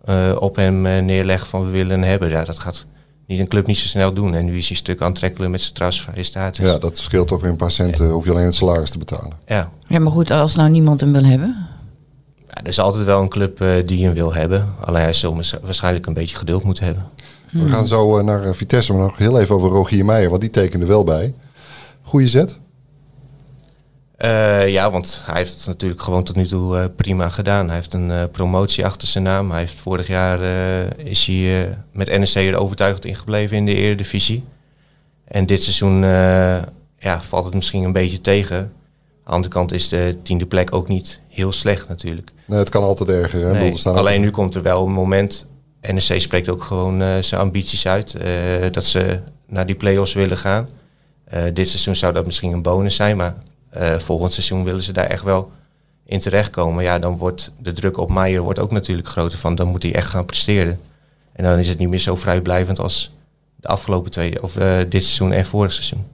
uh, 0.08 0.36
op 0.38 0.56
hem 0.56 0.86
uh, 0.86 0.98
neerleggen 0.98 1.48
van 1.48 1.64
we 1.64 1.70
willen 1.70 2.00
hem 2.00 2.02
hebben. 2.10 2.28
Ja, 2.28 2.44
dat 2.44 2.58
gaat 2.58 2.86
niet 3.26 3.38
een 3.38 3.48
club 3.48 3.66
niet 3.66 3.78
zo 3.78 3.86
snel 3.86 4.12
doen. 4.12 4.34
En 4.34 4.44
nu 4.44 4.56
is 4.56 4.68
hij 4.68 4.76
stuk 4.76 5.00
aantrekkelijk 5.00 5.50
met 5.50 5.60
zijn 5.60 5.74
transfervrije 5.74 6.24
status. 6.24 6.64
Ja, 6.64 6.78
dat 6.78 6.98
scheelt 6.98 7.28
toch 7.28 7.40
weer 7.40 7.50
een 7.50 7.56
paar 7.56 7.70
centen. 7.70 8.06
Ja. 8.06 8.12
Hoef 8.12 8.24
je 8.24 8.30
alleen 8.30 8.44
het 8.44 8.54
salaris 8.54 8.90
te 8.90 8.98
betalen. 8.98 9.32
Ja. 9.46 9.70
ja, 9.86 9.98
maar 9.98 10.12
goed, 10.12 10.30
als 10.30 10.54
nou 10.54 10.70
niemand 10.70 11.00
hem 11.00 11.12
wil 11.12 11.24
hebben? 11.24 11.68
Ja, 12.36 12.54
er 12.54 12.66
is 12.66 12.78
altijd 12.78 13.04
wel 13.04 13.22
een 13.22 13.28
club 13.28 13.60
uh, 13.60 13.86
die 13.86 14.04
hem 14.04 14.14
wil 14.14 14.34
hebben. 14.34 14.74
Alleen 14.84 15.02
hij 15.02 15.12
zal 15.12 15.40
waarschijnlijk 15.62 16.06
een 16.06 16.14
beetje 16.14 16.36
geduld 16.36 16.62
moeten 16.62 16.84
hebben. 16.84 17.04
Hmm. 17.50 17.64
We 17.64 17.70
gaan 17.70 17.86
zo 17.86 18.22
naar 18.22 18.54
Vitesse, 18.54 18.92
maar 18.92 19.02
nog 19.02 19.18
heel 19.18 19.40
even 19.40 19.54
over 19.54 19.68
Rogier 19.68 20.04
Meijer. 20.04 20.30
Want 20.30 20.40
die 20.40 20.50
tekende 20.50 20.86
wel 20.86 21.04
bij. 21.04 21.34
Goeie 22.02 22.28
zet? 22.28 22.58
Uh, 24.24 24.68
ja, 24.68 24.90
want 24.90 25.22
hij 25.24 25.36
heeft 25.36 25.54
het 25.54 25.66
natuurlijk 25.66 26.02
gewoon 26.02 26.24
tot 26.24 26.36
nu 26.36 26.46
toe 26.46 26.76
uh, 26.76 26.84
prima 26.96 27.28
gedaan. 27.28 27.66
Hij 27.66 27.76
heeft 27.76 27.92
een 27.92 28.10
uh, 28.10 28.22
promotie 28.32 28.84
achter 28.84 29.08
zijn 29.08 29.24
naam. 29.24 29.50
Hij 29.50 29.60
heeft 29.60 29.74
vorig 29.74 30.06
jaar 30.06 30.40
is 30.96 31.26
hij 31.26 31.78
met 31.92 32.18
NEC 32.18 32.34
er 32.34 32.56
overtuigend 32.56 33.04
ingebleven 33.04 33.56
in 33.56 33.66
de 33.66 33.74
Eredivisie. 33.74 34.44
En 35.24 35.46
dit 35.46 35.62
seizoen 35.62 36.00
ja, 36.98 37.20
valt 37.20 37.44
het 37.44 37.54
misschien 37.54 37.84
een 37.84 37.92
beetje 37.92 38.20
tegen. 38.20 38.56
Aan 38.56 38.70
de 39.24 39.30
andere 39.30 39.54
kant 39.54 39.72
is 39.72 39.88
de 39.88 40.16
tiende 40.22 40.46
plek 40.46 40.74
ook 40.74 40.88
niet 40.88 41.20
heel 41.28 41.52
slecht 41.52 41.88
natuurlijk. 41.88 42.30
Nee, 42.46 42.58
het 42.58 42.68
kan 42.68 42.82
altijd 42.82 43.08
erger. 43.08 43.46
Hè? 43.46 43.52
Nee, 43.52 43.84
alleen 43.84 44.20
nu 44.20 44.30
komt 44.30 44.54
er 44.54 44.62
wel 44.62 44.86
een 44.86 44.92
moment. 44.92 45.46
NEC 45.80 46.20
spreekt 46.20 46.48
ook 46.48 46.62
gewoon 46.62 47.22
zijn 47.22 47.40
ambities 47.40 47.86
uit. 47.86 48.16
dat 48.70 48.84
ze 48.84 49.20
naar 49.46 49.66
die 49.66 49.76
play-offs 49.76 50.12
willen 50.12 50.36
gaan. 50.36 50.68
dit 51.52 51.68
seizoen 51.68 51.96
zou 51.96 52.12
dat 52.12 52.26
misschien 52.26 52.52
een 52.52 52.62
bonus 52.62 52.94
zijn, 52.94 53.16
maar 53.16 53.34
uh, 53.76 53.98
volgend 53.98 54.32
seizoen 54.32 54.64
willen 54.64 54.82
ze 54.82 54.92
daar 54.92 55.06
echt 55.06 55.22
wel 55.22 55.50
in 56.04 56.18
terechtkomen. 56.18 56.84
Ja, 56.84 56.98
dan 56.98 57.16
wordt 57.16 57.52
de 57.58 57.72
druk 57.72 57.96
op 57.96 58.10
Meijer 58.10 58.42
wordt 58.42 58.58
ook 58.58 58.70
natuurlijk 58.70 59.08
groter 59.08 59.38
van. 59.38 59.54
Dan 59.54 59.68
moet 59.68 59.82
hij 59.82 59.94
echt 59.94 60.08
gaan 60.08 60.24
presteren. 60.24 60.80
En 61.32 61.44
dan 61.44 61.58
is 61.58 61.68
het 61.68 61.78
niet 61.78 61.88
meer 61.88 61.98
zo 61.98 62.16
vrijblijvend 62.16 62.78
als 62.78 63.12
de 63.56 63.68
afgelopen 63.68 64.10
twee, 64.10 64.42
of 64.42 64.56
uh, 64.56 64.78
dit 64.88 65.02
seizoen 65.02 65.32
en 65.32 65.46
vorig 65.46 65.72
seizoen. 65.72 66.04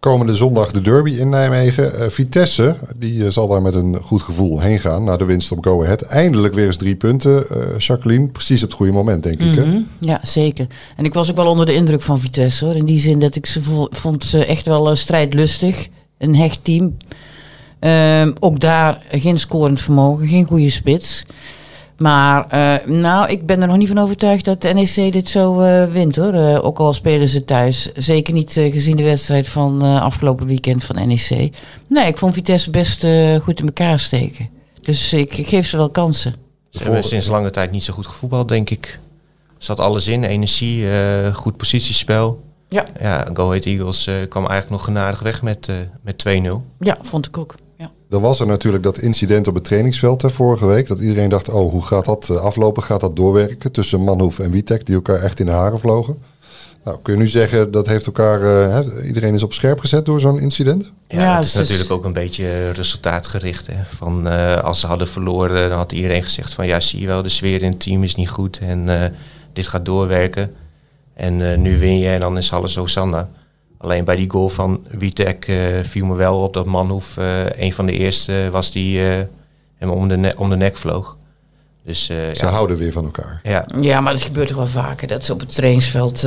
Komende 0.00 0.34
zondag 0.34 0.72
de 0.72 0.80
derby 0.80 1.10
in 1.10 1.28
Nijmegen. 1.28 1.92
Uh, 1.94 2.08
Vitesse, 2.08 2.76
die 2.96 3.30
zal 3.30 3.48
daar 3.48 3.62
met 3.62 3.74
een 3.74 3.96
goed 4.02 4.22
gevoel 4.22 4.60
heen 4.60 4.78
gaan 4.78 5.04
naar 5.04 5.18
de 5.18 5.24
winst 5.24 5.52
op 5.52 5.64
Go 5.64 5.82
Ahead. 5.82 6.02
Eindelijk 6.02 6.54
weer 6.54 6.66
eens 6.66 6.76
drie 6.76 6.96
punten, 6.96 7.46
Jacqueline. 7.78 8.28
Precies 8.28 8.62
op 8.62 8.68
het 8.68 8.76
goede 8.76 8.92
moment, 8.92 9.22
denk 9.22 9.40
ik. 9.40 9.54
Hè? 9.54 9.66
Mhm. 9.66 9.80
Ja, 9.98 10.20
zeker. 10.22 10.66
En 10.96 11.04
ik 11.04 11.14
was 11.14 11.30
ook 11.30 11.36
wel 11.36 11.46
onder 11.46 11.66
de 11.66 11.74
indruk 11.74 12.02
van 12.02 12.18
Vitesse. 12.18 12.64
Hoor. 12.64 12.74
In 12.74 12.84
die 12.84 13.00
zin 13.00 13.18
dat 13.18 13.34
ik 13.34 13.46
ze 13.46 13.86
vond 13.90 14.24
ze 14.24 14.44
echt 14.44 14.66
wel 14.66 14.96
strijdlustig 14.96 15.88
een 16.18 16.36
hecht 16.36 16.64
team. 16.64 16.96
Um, 17.80 18.34
ook 18.40 18.60
daar 18.60 19.06
geen 19.10 19.38
scorend 19.38 19.80
vermogen, 19.80 20.28
geen 20.28 20.44
goede 20.44 20.70
spits. 20.70 21.24
Maar 21.98 22.46
uh, 22.54 22.94
nou, 22.94 23.30
ik 23.30 23.46
ben 23.46 23.60
er 23.60 23.68
nog 23.68 23.76
niet 23.76 23.88
van 23.88 23.98
overtuigd 23.98 24.44
dat 24.44 24.62
de 24.62 24.72
NEC 24.72 25.12
dit 25.12 25.28
zo 25.28 25.62
uh, 25.62 25.84
wint 25.84 26.16
hoor. 26.16 26.34
Uh, 26.34 26.64
ook 26.64 26.78
al 26.78 26.92
spelen 26.92 27.28
ze 27.28 27.44
thuis. 27.44 27.92
Zeker 27.94 28.34
niet 28.34 28.52
gezien 28.52 28.96
de 28.96 29.02
wedstrijd 29.02 29.48
van 29.48 29.82
afgelopen 29.82 30.46
weekend 30.46 30.84
van 30.84 31.08
NEC. 31.08 31.50
Nee, 31.88 32.06
ik 32.06 32.18
vond 32.18 32.34
Vitesse 32.34 32.70
best 32.70 33.06
goed 33.42 33.60
in 33.60 33.66
elkaar 33.66 33.98
steken. 33.98 34.48
Dus 34.80 35.12
ik, 35.12 35.36
ik, 35.36 35.48
geef 35.48 35.66
ze 35.66 35.76
wel 35.76 35.90
kansen. 35.90 36.34
Ze 36.70 36.82
hebben 36.82 37.04
sinds 37.04 37.26
lange 37.26 37.50
tijd 37.50 37.70
niet 37.70 37.84
zo 37.84 37.92
goed 37.92 38.06
gevoetbald, 38.06 38.48
denk 38.48 38.70
ik. 38.70 38.98
Er 39.48 39.64
zat 39.64 39.80
alles 39.80 40.06
in, 40.06 40.24
energie, 40.24 40.84
goed 41.32 41.56
positiespel. 41.56 42.42
Ja. 42.68 42.84
ja, 43.00 43.26
Go 43.34 43.46
Ahead 43.46 43.64
Eagles 43.64 44.06
uh, 44.06 44.14
kwam 44.28 44.46
eigenlijk 44.46 44.70
nog 44.70 44.84
genadig 44.84 45.20
weg 45.20 45.42
met, 45.42 45.68
uh, 45.70 45.76
met 46.02 46.24
2-0. 46.28 46.76
Ja, 46.78 46.98
vond 47.00 47.26
ik 47.26 47.38
ook. 47.38 47.54
Ja. 47.76 47.90
Dan 48.08 48.22
was 48.22 48.40
er 48.40 48.46
natuurlijk 48.46 48.84
dat 48.84 48.98
incident 48.98 49.46
op 49.46 49.54
het 49.54 49.64
trainingsveld 49.64 50.22
hè, 50.22 50.30
vorige 50.30 50.66
week. 50.66 50.88
Dat 50.88 51.00
iedereen 51.00 51.28
dacht, 51.28 51.48
oh, 51.48 51.70
hoe 51.70 51.82
gaat 51.82 52.04
dat 52.04 52.28
uh, 52.30 52.36
aflopen? 52.36 52.82
Gaat 52.82 53.00
dat 53.00 53.16
doorwerken 53.16 53.72
tussen 53.72 54.00
Manhoef 54.00 54.38
en 54.38 54.50
Witek, 54.50 54.86
die 54.86 54.94
elkaar 54.94 55.22
echt 55.22 55.40
in 55.40 55.46
de 55.46 55.52
haren 55.52 55.78
vlogen? 55.78 56.18
Nou, 56.84 56.98
kun 57.02 57.12
je 57.12 57.18
nu 57.18 57.26
zeggen, 57.26 57.70
dat 57.70 57.86
heeft 57.86 58.06
elkaar, 58.06 58.40
hè, 58.40 59.04
iedereen 59.06 59.34
is 59.34 59.42
op 59.42 59.52
scherp 59.52 59.80
gezet 59.80 60.06
door 60.06 60.20
zo'n 60.20 60.40
incident? 60.40 60.92
Ja, 61.08 61.20
ja 61.20 61.36
het 61.36 61.44
is 61.44 61.54
natuurlijk 61.54 61.90
ook 61.90 62.04
een 62.04 62.12
beetje 62.12 62.70
resultaatgericht. 62.70 63.66
Hè. 63.66 63.74
Van, 63.96 64.26
als 64.62 64.80
ze 64.80 64.86
hadden 64.86 65.08
verloren, 65.08 65.68
dan 65.68 65.78
had 65.78 65.92
iedereen 65.92 66.22
gezegd 66.22 66.54
van, 66.54 66.66
ja, 66.66 66.80
zie 66.80 67.00
je 67.00 67.06
wel, 67.06 67.22
de 67.22 67.28
sfeer 67.28 67.62
in 67.62 67.70
het 67.70 67.80
team 67.80 68.02
is 68.02 68.14
niet 68.14 68.28
goed 68.28 68.58
en 68.58 69.12
dit 69.52 69.66
gaat 69.66 69.84
doorwerken. 69.84 70.54
En 71.18 71.40
uh, 71.40 71.56
nu 71.56 71.78
win 71.78 71.98
je 71.98 72.08
en 72.08 72.20
dan 72.20 72.36
is 72.36 72.52
alles 72.52 72.74
Hosanna. 72.76 73.28
Alleen 73.78 74.04
bij 74.04 74.16
die 74.16 74.30
goal 74.30 74.48
van 74.48 74.80
Witek 74.90 75.48
uh, 75.48 75.56
viel 75.82 76.06
me 76.06 76.14
wel 76.14 76.42
op 76.42 76.54
dat 76.54 76.66
Manhoef 76.66 77.16
uh, 77.18 77.50
een 77.50 77.72
van 77.72 77.86
de 77.86 77.92
eerste 77.92 78.48
was 78.52 78.70
die 78.70 79.00
hem 79.78 79.90
om 79.90 80.08
de, 80.08 80.34
om 80.36 80.50
de 80.50 80.56
nek 80.56 80.76
vloog. 80.76 81.16
Dus, 81.84 82.04
ze 82.04 82.30
ja. 82.32 82.48
houden 82.48 82.76
weer 82.76 82.92
van 82.92 83.04
elkaar. 83.04 83.40
Ja. 83.42 83.66
ja, 83.80 84.00
maar 84.00 84.12
dat 84.12 84.22
gebeurt 84.22 84.48
toch 84.48 84.56
wel 84.56 84.66
vaker 84.66 85.08
dat 85.08 85.24
ze 85.24 85.32
op 85.32 85.40
het 85.40 85.54
trainingsveld 85.54 86.26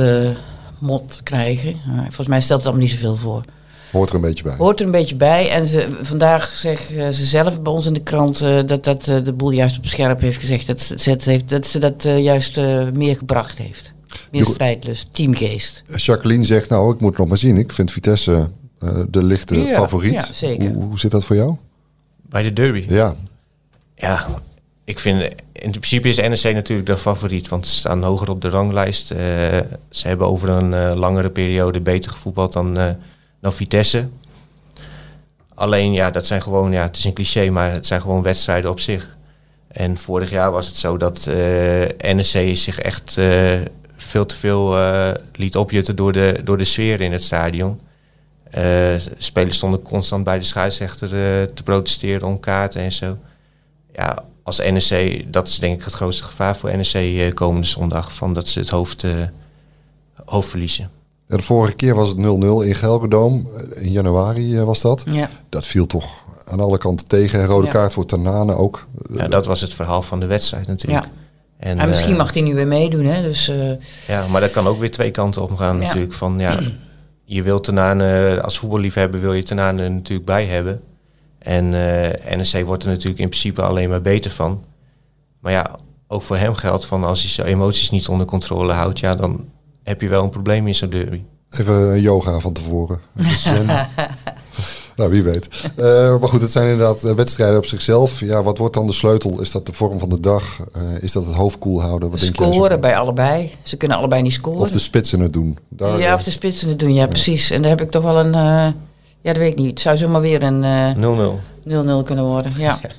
mot 0.78 1.20
krijgen. 1.22 1.76
volgens 2.02 2.28
mij 2.28 2.40
stelt 2.40 2.58
het 2.58 2.68
allemaal 2.68 2.86
niet 2.86 2.94
zoveel 2.94 3.16
voor. 3.16 3.42
Hoort 3.92 4.08
er 4.08 4.14
een 4.14 4.20
beetje 4.20 4.44
bij. 4.44 4.56
Hoort 4.56 4.80
er 4.80 4.86
een 4.86 4.92
beetje 4.92 5.16
bij. 5.16 5.50
En 5.50 5.66
ze, 5.66 5.88
vandaag 6.00 6.46
zeggen 6.46 7.14
ze 7.14 7.24
zelf 7.24 7.62
bij 7.62 7.72
ons 7.72 7.86
in 7.86 7.92
de 7.92 8.02
krant 8.02 8.38
dat, 8.66 8.84
dat 8.84 9.04
de 9.04 9.32
boel 9.32 9.50
juist 9.50 9.78
op 9.78 9.86
scherp 9.86 10.20
heeft 10.20 10.38
gezegd. 10.38 10.66
Dat, 10.66 10.80
ze, 10.80 11.16
heeft, 11.24 11.48
dat 11.48 11.66
ze 11.66 11.78
dat 11.78 12.02
juist 12.02 12.60
meer 12.92 13.16
gebracht 13.16 13.58
heeft. 13.58 13.92
Meer 14.32 14.44
strijdlust, 14.44 15.08
teamgeest. 15.10 15.82
Jacqueline 15.96 16.44
zegt, 16.44 16.68
nou, 16.68 16.94
ik 16.94 17.00
moet 17.00 17.18
nog 17.18 17.28
maar 17.28 17.36
zien. 17.36 17.56
Ik 17.56 17.72
vind 17.72 17.92
Vitesse 17.92 18.48
uh, 18.80 18.90
de 19.08 19.22
lichte 19.22 19.60
ja, 19.60 19.74
favoriet. 19.74 20.12
Ja, 20.12 20.32
zeker. 20.32 20.72
Hoe, 20.72 20.84
hoe, 20.84 20.98
zit 20.98 21.10
dat 21.10 21.24
voor 21.24 21.36
jou? 21.36 21.56
Bij 22.22 22.42
de 22.42 22.52
derby? 22.52 22.84
Ja. 22.88 23.14
Ja, 23.94 24.28
ik 24.84 24.98
vind 24.98 25.22
in 25.52 25.70
principe 25.70 26.08
is 26.08 26.16
NEC 26.16 26.54
natuurlijk 26.54 26.88
de 26.88 26.98
favoriet, 26.98 27.48
want 27.48 27.66
ze 27.66 27.74
staan 27.74 28.02
hoger 28.02 28.30
op 28.30 28.40
de 28.40 28.48
ranglijst. 28.48 29.10
Eh, 29.10 29.18
ze 29.90 30.08
hebben 30.08 30.26
over 30.26 30.48
een 30.48 30.74
eh, 30.74 30.92
langere 30.94 31.30
periode 31.30 31.80
beter 31.80 32.10
gevoetbald 32.10 32.52
dan, 32.52 32.78
eh, 32.78 32.90
dan 33.40 33.52
Vitesse. 33.52 34.08
Alleen 35.54 35.92
ja, 35.92 36.10
dat 36.10 36.26
zijn 36.26 36.42
gewoon, 36.42 36.72
ja, 36.72 36.82
het 36.82 36.96
is 36.96 37.04
een 37.04 37.12
cliché, 37.12 37.50
maar 37.50 37.72
het 37.72 37.86
zijn 37.86 38.00
gewoon 38.00 38.22
wedstrijden 38.22 38.70
op 38.70 38.80
zich. 38.80 39.16
En 39.68 39.98
vorig 39.98 40.30
jaar 40.30 40.50
was 40.50 40.66
het 40.66 40.76
zo 40.76 40.96
dat 40.96 41.26
eh 41.26 42.14
NEC 42.14 42.56
zich 42.56 42.78
echt 42.78 43.16
eh, 43.16 43.60
veel 44.12 44.26
te 44.26 44.36
veel 44.36 44.78
eh, 44.78 45.10
liet 45.32 45.56
opjutten 45.56 45.96
door 45.96 46.12
de, 46.12 46.40
door 46.44 46.58
de 46.58 46.64
sfeer 46.64 47.00
in 47.00 47.12
het 47.12 47.22
stadion. 47.24 47.80
Eh, 48.50 48.94
spelers 49.18 49.56
stonden 49.56 49.82
constant 49.82 50.24
bij 50.24 50.38
de 50.38 50.44
scheidsrechter 50.44 51.08
eh, 51.08 51.42
te 51.54 51.62
protesteren 51.64 52.28
om 52.28 52.40
kaarten 52.40 52.80
en 52.80 52.92
zo. 52.92 53.16
Ja, 53.94 54.24
als 54.42 54.58
NEC, 54.58 55.24
dat 55.32 55.48
is 55.48 55.58
denk 55.58 55.78
ik 55.78 55.84
het 55.84 55.92
grootste 55.94 56.24
gevaar 56.24 56.56
voor 56.56 56.76
NEC 56.76 56.92
eh, 56.94 57.32
komende 57.34 57.66
zondag, 57.66 58.12
van 58.14 58.34
dat 58.34 58.48
ze 58.48 58.58
het 58.58 58.68
hoofd, 58.68 59.02
eh, 59.04 59.10
hoofd 60.24 60.48
verliezen. 60.48 60.90
Ja, 61.28 61.36
de 61.36 61.42
vorige 61.42 61.74
keer 61.74 61.94
was 61.94 62.08
het 62.08 62.18
0-0 62.18 62.20
in 62.66 62.74
Gelderdoom. 62.74 63.48
In 63.74 63.92
januari 63.92 64.56
eh, 64.56 64.64
was 64.64 64.80
dat. 64.80 65.02
Ja. 65.06 65.30
Dat 65.48 65.66
viel 65.66 65.86
toch 65.86 66.20
aan 66.44 66.60
alle 66.60 66.78
kanten 66.78 67.06
tegen. 67.06 67.44
Rode 67.44 67.66
Ja. 67.66 67.72
kaart 67.72 67.92
voor 67.92 68.06
Tanane 68.06 68.54
ook. 68.54 68.86
Ja, 69.12 69.28
dat 69.28 69.46
was 69.46 69.60
het 69.60 69.74
verhaal 69.74 70.02
van 70.02 70.20
de 70.20 70.26
wedstrijd 70.26 70.66
natuurlijk. 70.66 71.04
Ja. 71.04 71.10
En, 71.62 71.78
En 71.78 71.88
misschien 71.88 72.12
eh, 72.12 72.18
mag 72.18 72.32
hij 72.32 72.42
nu 72.42 72.54
weer 72.54 72.66
meedoen, 72.66 73.04
hè? 73.04 73.22
Dus 73.22 73.48
eh, 73.48 73.70
Ja, 74.06 74.26
maar 74.26 74.40
dat 74.40 74.50
kan 74.50 74.66
ook 74.66 74.78
weer 74.78 74.90
twee 74.90 75.10
kanten 75.10 75.42
op 75.42 75.56
gaan 75.56 75.80
Ja. 75.80 75.86
natuurlijk. 75.86 76.12
Van, 76.12 76.38
ja, 76.38 76.58
je 77.24 77.42
wilt 77.42 77.64
Tenane, 77.64 78.40
als 78.42 78.58
voetballiefhebber 78.58 79.20
wil 79.20 79.32
je 79.32 79.42
Tenane 79.42 79.82
er 79.82 79.90
natuurlijk 79.90 80.26
bij 80.26 80.44
hebben. 80.46 80.80
En 81.38 81.64
eh 81.74 82.36
NEC 82.36 82.66
wordt 82.66 82.82
er 82.82 82.88
natuurlijk 82.88 83.20
in 83.20 83.28
principe 83.28 83.62
alleen 83.62 83.88
maar 83.88 84.00
beter 84.02 84.30
van. 84.30 84.64
Maar 85.40 85.52
ja, 85.52 85.70
ook 86.08 86.22
voor 86.22 86.36
hem 86.36 86.54
geldt 86.54 86.86
van 86.86 87.04
als 87.04 87.20
hij 87.20 87.30
zijn 87.30 87.46
emoties 87.46 87.90
niet 87.90 88.08
onder 88.08 88.26
controle 88.26 88.72
houdt, 88.72 88.98
ja, 88.98 89.14
dan 89.14 89.44
heb 89.82 90.00
je 90.00 90.08
wel 90.08 90.22
een 90.24 90.30
probleem 90.30 90.66
in 90.66 90.74
zo'n 90.74 90.90
derby. 90.90 91.22
Even 91.50 92.00
yoga 92.00 92.38
van 92.38 92.52
tevoren. 92.52 93.00
Nou, 94.96 95.10
wie 95.10 95.22
weet. 95.22 95.48
Eh, 95.76 96.18
maar 96.18 96.28
goed, 96.28 96.40
het 96.40 96.50
zijn 96.50 96.68
inderdaad 96.68 97.04
eh, 97.04 97.14
wedstrijden 97.14 97.56
op 97.56 97.66
zichzelf. 97.66 98.20
Ja, 98.20 98.42
wat 98.42 98.58
wordt 98.58 98.74
dan 98.74 98.86
de 98.86 98.92
sleutel? 98.92 99.40
Is 99.40 99.50
dat 99.50 99.66
de 99.66 99.72
vorm 99.72 99.98
van 99.98 100.08
de 100.08 100.20
dag? 100.20 100.58
Eh, 100.72 100.82
is 101.00 101.12
dat 101.12 101.26
het 101.26 101.34
hoofd 101.34 101.58
koel 101.58 101.80
houden? 101.82 102.10
Wat 102.10 102.20
denk 102.20 102.36
jij, 102.38 102.52
scoren 102.52 102.80
bij 102.80 102.96
allebei. 102.96 103.52
Ze 103.62 103.76
kunnen 103.76 103.96
allebei 103.96 104.22
niet 104.22 104.32
scoren. 104.32 104.60
Of 104.60 104.70
de 104.70 104.78
spitsen 104.78 105.20
het 105.20 105.32
doen? 105.32 105.58
Daar, 105.68 105.98
ja, 105.98 106.14
of 106.14 106.22
de 106.22 106.30
spitsen 106.30 106.68
het 106.68 106.78
doen, 106.78 106.94
ja, 106.94 107.06
precies. 107.06 107.50
En 107.50 107.60
daar 107.62 107.70
heb 107.70 107.80
ik 107.80 107.90
toch 107.90 108.02
wel 108.02 108.18
een... 108.18 108.34
eh, 108.34 108.66
ja, 109.20 109.32
dat 109.32 109.36
weet 109.36 109.52
ik 109.52 109.58
niet. 109.58 109.70
Het 109.70 109.80
zou 109.80 109.96
zomaar 109.96 110.20
weer 110.20 110.42
een 110.42 110.64
eh, 110.64 110.94
0-0. 110.96 112.00
0-0 112.02 112.04
kunnen 112.04 112.24
worden. 112.24 112.52
Ja, 112.58 112.78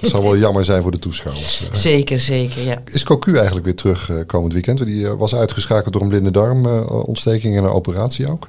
Het 0.00 0.10
zal 0.10 0.22
wel 0.22 0.36
jammer 0.36 0.64
zijn 0.64 0.82
voor 0.82 0.90
de 0.90 0.98
toeschouwers. 0.98 1.70
Zeker, 1.72 2.18
zeker, 2.18 2.62
ja. 2.62 2.82
Is 2.84 3.04
Cocu 3.04 3.34
eigenlijk 3.34 3.64
weer 3.64 3.74
terug 3.74 4.10
eh, 4.10 4.16
komend 4.26 4.52
weekend? 4.52 4.84
Die 4.84 5.08
was 5.08 5.34
uitgeschakeld 5.34 5.92
door 5.92 6.02
een 6.02 6.08
blinde 6.08 6.30
darmontsteking 6.30 7.56
en 7.56 7.64
een 7.64 7.70
operatie 7.70 8.30
ook. 8.30 8.48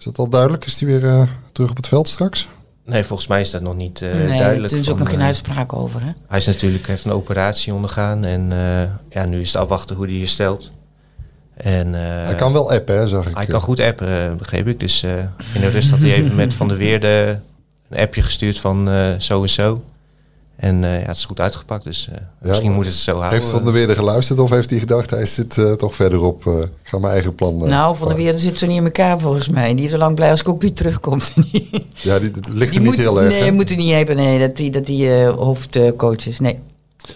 Is 0.00 0.06
dat 0.06 0.18
al 0.18 0.28
duidelijk? 0.28 0.64
Is 0.66 0.80
hij 0.80 0.88
weer 0.88 1.04
eh, 1.10 1.22
terug 1.52 1.70
op 1.70 1.76
het 1.76 1.88
veld 1.88 2.08
straks? 2.08 2.48
Nee, 2.84 3.04
volgens 3.04 3.28
mij 3.28 3.40
is 3.40 3.50
dat 3.50 3.62
nog 3.62 3.76
niet 3.76 4.02
eh, 4.02 4.12
nee, 4.14 4.38
duidelijk. 4.38 4.72
er 4.72 4.78
is 4.78 4.90
ook 4.90 4.98
nog 4.98 5.08
geen 5.10 5.18
eh, 5.20 5.24
uitspraak 5.26 5.72
over, 5.72 6.00
hè? 6.04 6.10
Hij 6.28 6.38
is 6.38 6.46
natuurlijk, 6.46 6.86
heeft 6.86 7.04
een 7.04 7.12
operatie 7.12 7.74
ondergaan 7.74 8.24
en 8.24 8.52
eh, 8.52 8.90
ja, 9.10 9.24
nu 9.24 9.40
is 9.40 9.52
het 9.52 9.62
afwachten 9.62 9.96
hoe 9.96 10.06
hij 10.06 10.16
herstelt. 10.16 10.70
En, 11.54 11.94
eh, 11.94 12.00
hij 12.24 12.34
kan 12.34 12.52
wel 12.52 12.72
appen, 12.72 12.96
hè, 12.96 13.06
zag 13.08 13.26
ik. 13.28 13.36
Hij 13.36 13.46
kan 13.46 13.60
goed 13.60 13.80
appen, 13.80 14.08
eh, 14.30 14.34
begreep 14.34 14.66
ik. 14.66 14.80
Dus 14.80 15.02
eh, 15.02 15.18
in 15.54 15.60
de 15.60 15.68
rust 15.68 15.90
had 15.90 15.98
hij 16.00 16.12
even 16.12 16.34
met 16.34 16.54
Van 16.54 16.68
der 16.68 16.76
Weerde 16.76 17.38
een 17.88 17.98
appje 17.98 18.22
gestuurd 18.22 18.58
van 18.58 18.88
eh, 18.90 19.08
zo 19.18 19.42
en 19.42 19.48
zo. 19.50 19.84
En 20.60 20.84
eh, 20.84 21.00
ja, 21.00 21.06
het 21.06 21.16
is 21.16 21.24
goed 21.24 21.40
uitgepakt, 21.40 21.84
dus 21.84 22.08
eh, 22.12 22.18
misschien 22.48 22.72
moet 22.72 22.84
het 22.84 22.94
zo 22.94 23.16
houden. 23.16 23.38
Heeft 23.38 23.50
Van 23.50 23.64
der 23.64 23.72
Weerde 23.72 23.94
geluisterd 23.94 24.38
of 24.38 24.50
heeft 24.50 24.70
hij 24.70 24.78
gedacht... 24.78 25.10
hij 25.10 25.26
zit 25.26 25.58
eh, 25.58 25.72
toch 25.72 25.94
verderop, 25.94 26.46
eh, 26.46 26.58
ik 26.58 26.68
ga 26.82 26.98
mijn 26.98 27.12
eigen 27.12 27.34
plan... 27.34 27.62
eh, 27.62 27.68
nou, 27.68 27.96
Van 27.96 28.08
der. 28.08 28.16
Weerde 28.16 28.38
zit 28.38 28.58
zo 28.58 28.66
niet 28.66 28.76
in 28.76 28.84
elkaar 28.84 29.20
volgens 29.20 29.48
mij. 29.48 29.74
Die 29.74 29.84
is 29.84 29.92
al 29.92 29.98
lang 29.98 30.14
blij 30.14 30.30
als 30.30 30.42
Cocu 30.42 30.72
terugkomt. 30.72 31.32
die 31.52 31.70
Ja, 31.94 32.18
die, 32.18 32.30
het 32.30 32.48
ligt 32.48 32.74
hem 32.74 32.82
moet, 32.82 32.90
niet 32.92 33.00
heel 33.00 33.20
erg. 33.20 33.28
Nee, 33.30 33.38
hè? 33.40 33.44
je 33.46 33.52
moet 33.52 33.68
het 33.68 33.78
niet 33.78 33.90
hebben, 33.92 34.16
nee, 34.16 34.38
dat 34.38 34.56
die, 34.56 34.70
dat 34.70 34.86
die 34.86 35.14
eh, 35.14 35.30
hoofdcoach 35.34 36.26
is. 36.26 36.38
Nee, 36.40 36.58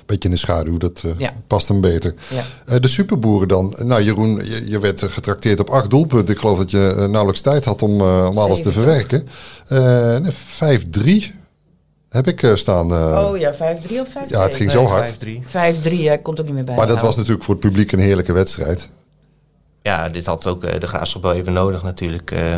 Beetje 0.06 0.28
in 0.28 0.34
de 0.34 0.40
schaduw, 0.40 0.76
dat 0.76 1.02
eh, 1.04 1.10
Ja. 1.18 1.32
past 1.46 1.68
hem 1.68 1.80
beter. 1.80 2.14
ja. 2.28 2.42
Eh, 2.66 2.80
de 2.80 2.88
superboeren 2.88 3.48
dan. 3.48 3.74
Nou, 3.82 4.02
Jeroen, 4.02 4.36
je, 4.44 4.68
je 4.68 4.78
werd 4.78 5.02
getrakteerd 5.02 5.60
op 5.60 5.68
acht 5.70 5.90
doelpunten. 5.90 6.34
Ik 6.34 6.40
geloof 6.40 6.58
dat 6.58 6.70
je 6.70 6.94
nauwelijks 6.98 7.40
tijd 7.40 7.64
had 7.64 7.82
om, 7.82 8.00
eh, 8.00 8.26
om 8.30 8.38
alles 8.38 8.62
te 8.62 8.72
Zeven, 8.72 8.82
verwerken. 8.82 9.28
Eh, 9.68 10.32
5-3 10.32 11.32
heb 12.14 12.26
ik 12.26 12.42
eh, 12.42 12.54
staan. 12.54 12.90
eh, 12.92 13.26
oh 13.30 13.38
ja, 13.38 13.54
5-3 13.54 13.56
of 14.00 14.08
5-2? 14.08 14.28
ja, 14.28 14.42
het 14.42 14.54
ging 14.54 14.72
Nee, 14.72 14.76
zo 14.78 14.84
hard. 14.84 15.14
5-3. 15.24 15.42
5-3, 15.88 15.90
ja, 15.90 16.16
komt 16.16 16.40
ook 16.40 16.46
niet 16.46 16.54
meer 16.54 16.64
bij. 16.64 16.76
Maar 16.76 16.86
dat 16.86 16.94
Nou, 16.96 17.06
was 17.06 17.16
natuurlijk 17.16 17.44
voor 17.44 17.54
het 17.54 17.64
publiek 17.64 17.92
een 17.92 17.98
heerlijke 17.98 18.32
wedstrijd. 18.32 18.90
Ja, 19.82 20.08
dit 20.08 20.26
had 20.26 20.46
ook 20.46 20.64
eh, 20.64 20.80
de 20.80 20.86
Graafschap 20.86 21.22
wel 21.22 21.32
even 21.34 21.52
nodig 21.52 21.82
natuurlijk. 21.82 22.30
eh. 22.30 22.50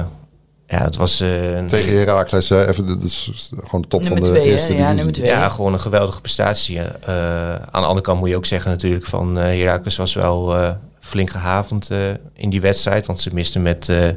ja, 0.67 0.85
het 0.85 0.97
was 0.97 1.21
een, 1.21 1.67
Tegen 1.67 1.97
Heracles, 1.97 2.49
hè, 2.49 2.69
even, 2.69 2.87
dat 2.87 3.03
is 3.03 3.49
gewoon 3.51 3.81
de 3.81 3.89
top 3.89 4.01
Nummer 4.03 4.19
van 4.19 4.27
de 4.33 4.33
twee, 4.41 4.51
eerste 4.53 4.75
Ja, 4.75 4.93
nummer 4.93 5.15
twee. 5.15 5.27
ja, 5.29 5.49
gewoon 5.49 5.73
een 5.73 5.81
geweldige 5.81 6.21
prestatie. 6.21 6.79
eh. 6.81 7.55
aan 7.55 7.81
de 7.83 7.87
andere 7.87 8.01
kant 8.01 8.21
moet 8.21 8.29
je 8.29 8.37
ook 8.37 8.47
zeggen 8.47 8.71
natuurlijk 8.71 9.07
van 9.07 9.39
eh 9.39 9.45
Heracles 9.45 9.97
was 9.97 10.15
wel 10.15 10.57
eh, 10.57 10.71
flink 11.01 11.31
gehavend 11.31 11.91
eh, 11.91 11.99
in 12.35 12.51
die 12.51 12.61
wedstrijd. 12.61 13.07
Want 13.07 13.21
ze 13.21 13.31
misten 13.35 13.63
met 13.63 13.89
eh 13.89 14.09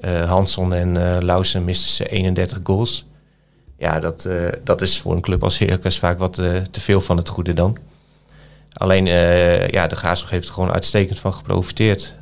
eh, 0.00 0.28
Hansson 0.30 0.72
en 0.72 0.96
eh 0.96 1.16
Lausen 1.22 1.64
misten 1.64 1.90
ze 1.90 2.08
31 2.08 2.58
goals. 2.62 3.06
Ja, 3.78 3.98
dat, 3.98 4.24
eh, 4.24 4.48
dat 4.64 4.80
is 4.80 5.00
voor 5.00 5.12
een 5.12 5.20
club 5.20 5.42
als 5.42 5.58
Heracles 5.58 5.98
vaak 5.98 6.18
wat 6.18 6.38
eh, 6.38 6.56
te 6.56 6.80
veel 6.80 7.00
van 7.00 7.16
het 7.16 7.28
goede 7.28 7.52
dan. 7.52 7.76
Alleen, 8.72 9.06
eh, 9.06 9.68
ja, 9.68 9.86
de 9.86 9.96
Graafschap 9.96 10.30
heeft 10.30 10.48
er 10.48 10.54
gewoon 10.54 10.72
uitstekend 10.72 11.18
van 11.18 11.34
geprofiteerd. 11.34 12.14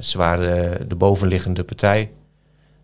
Ze 0.00 0.18
waren 0.18 0.88
de 0.88 0.94
bovenliggende 0.94 1.64
partij. 1.64 2.10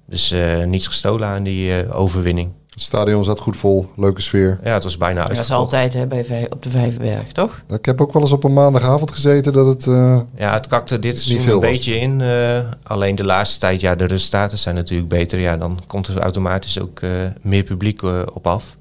Dus 0.06 0.35
niets 0.64 0.87
gestolen 0.87 1.28
aan 1.28 1.42
die 1.42 1.92
overwinning. 1.92 2.52
Het 2.76 2.85
stadion 2.85 3.25
zat 3.25 3.40
goed 3.40 3.56
vol, 3.56 3.90
leuke 3.97 4.21
sfeer. 4.21 4.59
Ja, 4.64 4.73
het 4.75 4.83
was 4.83 4.97
bijna 4.97 5.25
Dat 5.25 5.38
is 5.38 5.50
altijd 5.50 5.92
hè, 5.92 6.06
bij, 6.06 6.47
op 6.50 6.62
de 6.62 6.71
Vijverberg, 6.71 7.33
toch? 7.33 7.62
Ik 7.68 7.85
heb 7.85 8.00
ook 8.00 8.12
wel 8.12 8.23
eens 8.23 8.33
op 8.33 8.45
een 8.45 8.52
maandagavond 8.52 9.11
gezeten 9.11 9.52
dat 9.52 9.66
het... 9.66 9.87
eh, 9.87 10.21
Ja, 10.37 10.52
het 10.52 10.66
kakte 10.66 10.99
dit 10.99 11.21
seizoen 11.21 11.45
veel 11.45 11.54
een 11.54 11.61
was. 11.61 11.71
beetje 11.71 11.99
in. 11.99 12.21
eh, 12.21 12.59
alleen 12.83 13.14
de 13.14 13.25
laatste 13.25 13.59
tijd, 13.59 13.80
ja, 13.80 13.95
de 13.95 14.04
resultaten 14.04 14.59
zijn 14.59 14.75
natuurlijk 14.75 15.09
beter. 15.09 15.38
Ja, 15.38 15.56
dan 15.56 15.80
komt 15.87 16.06
er 16.09 16.18
automatisch 16.18 16.80
ook 16.80 17.00
eh, 17.00 17.11
meer 17.40 17.62
publiek 17.62 18.02
op 18.35 18.47
af. 18.47 18.76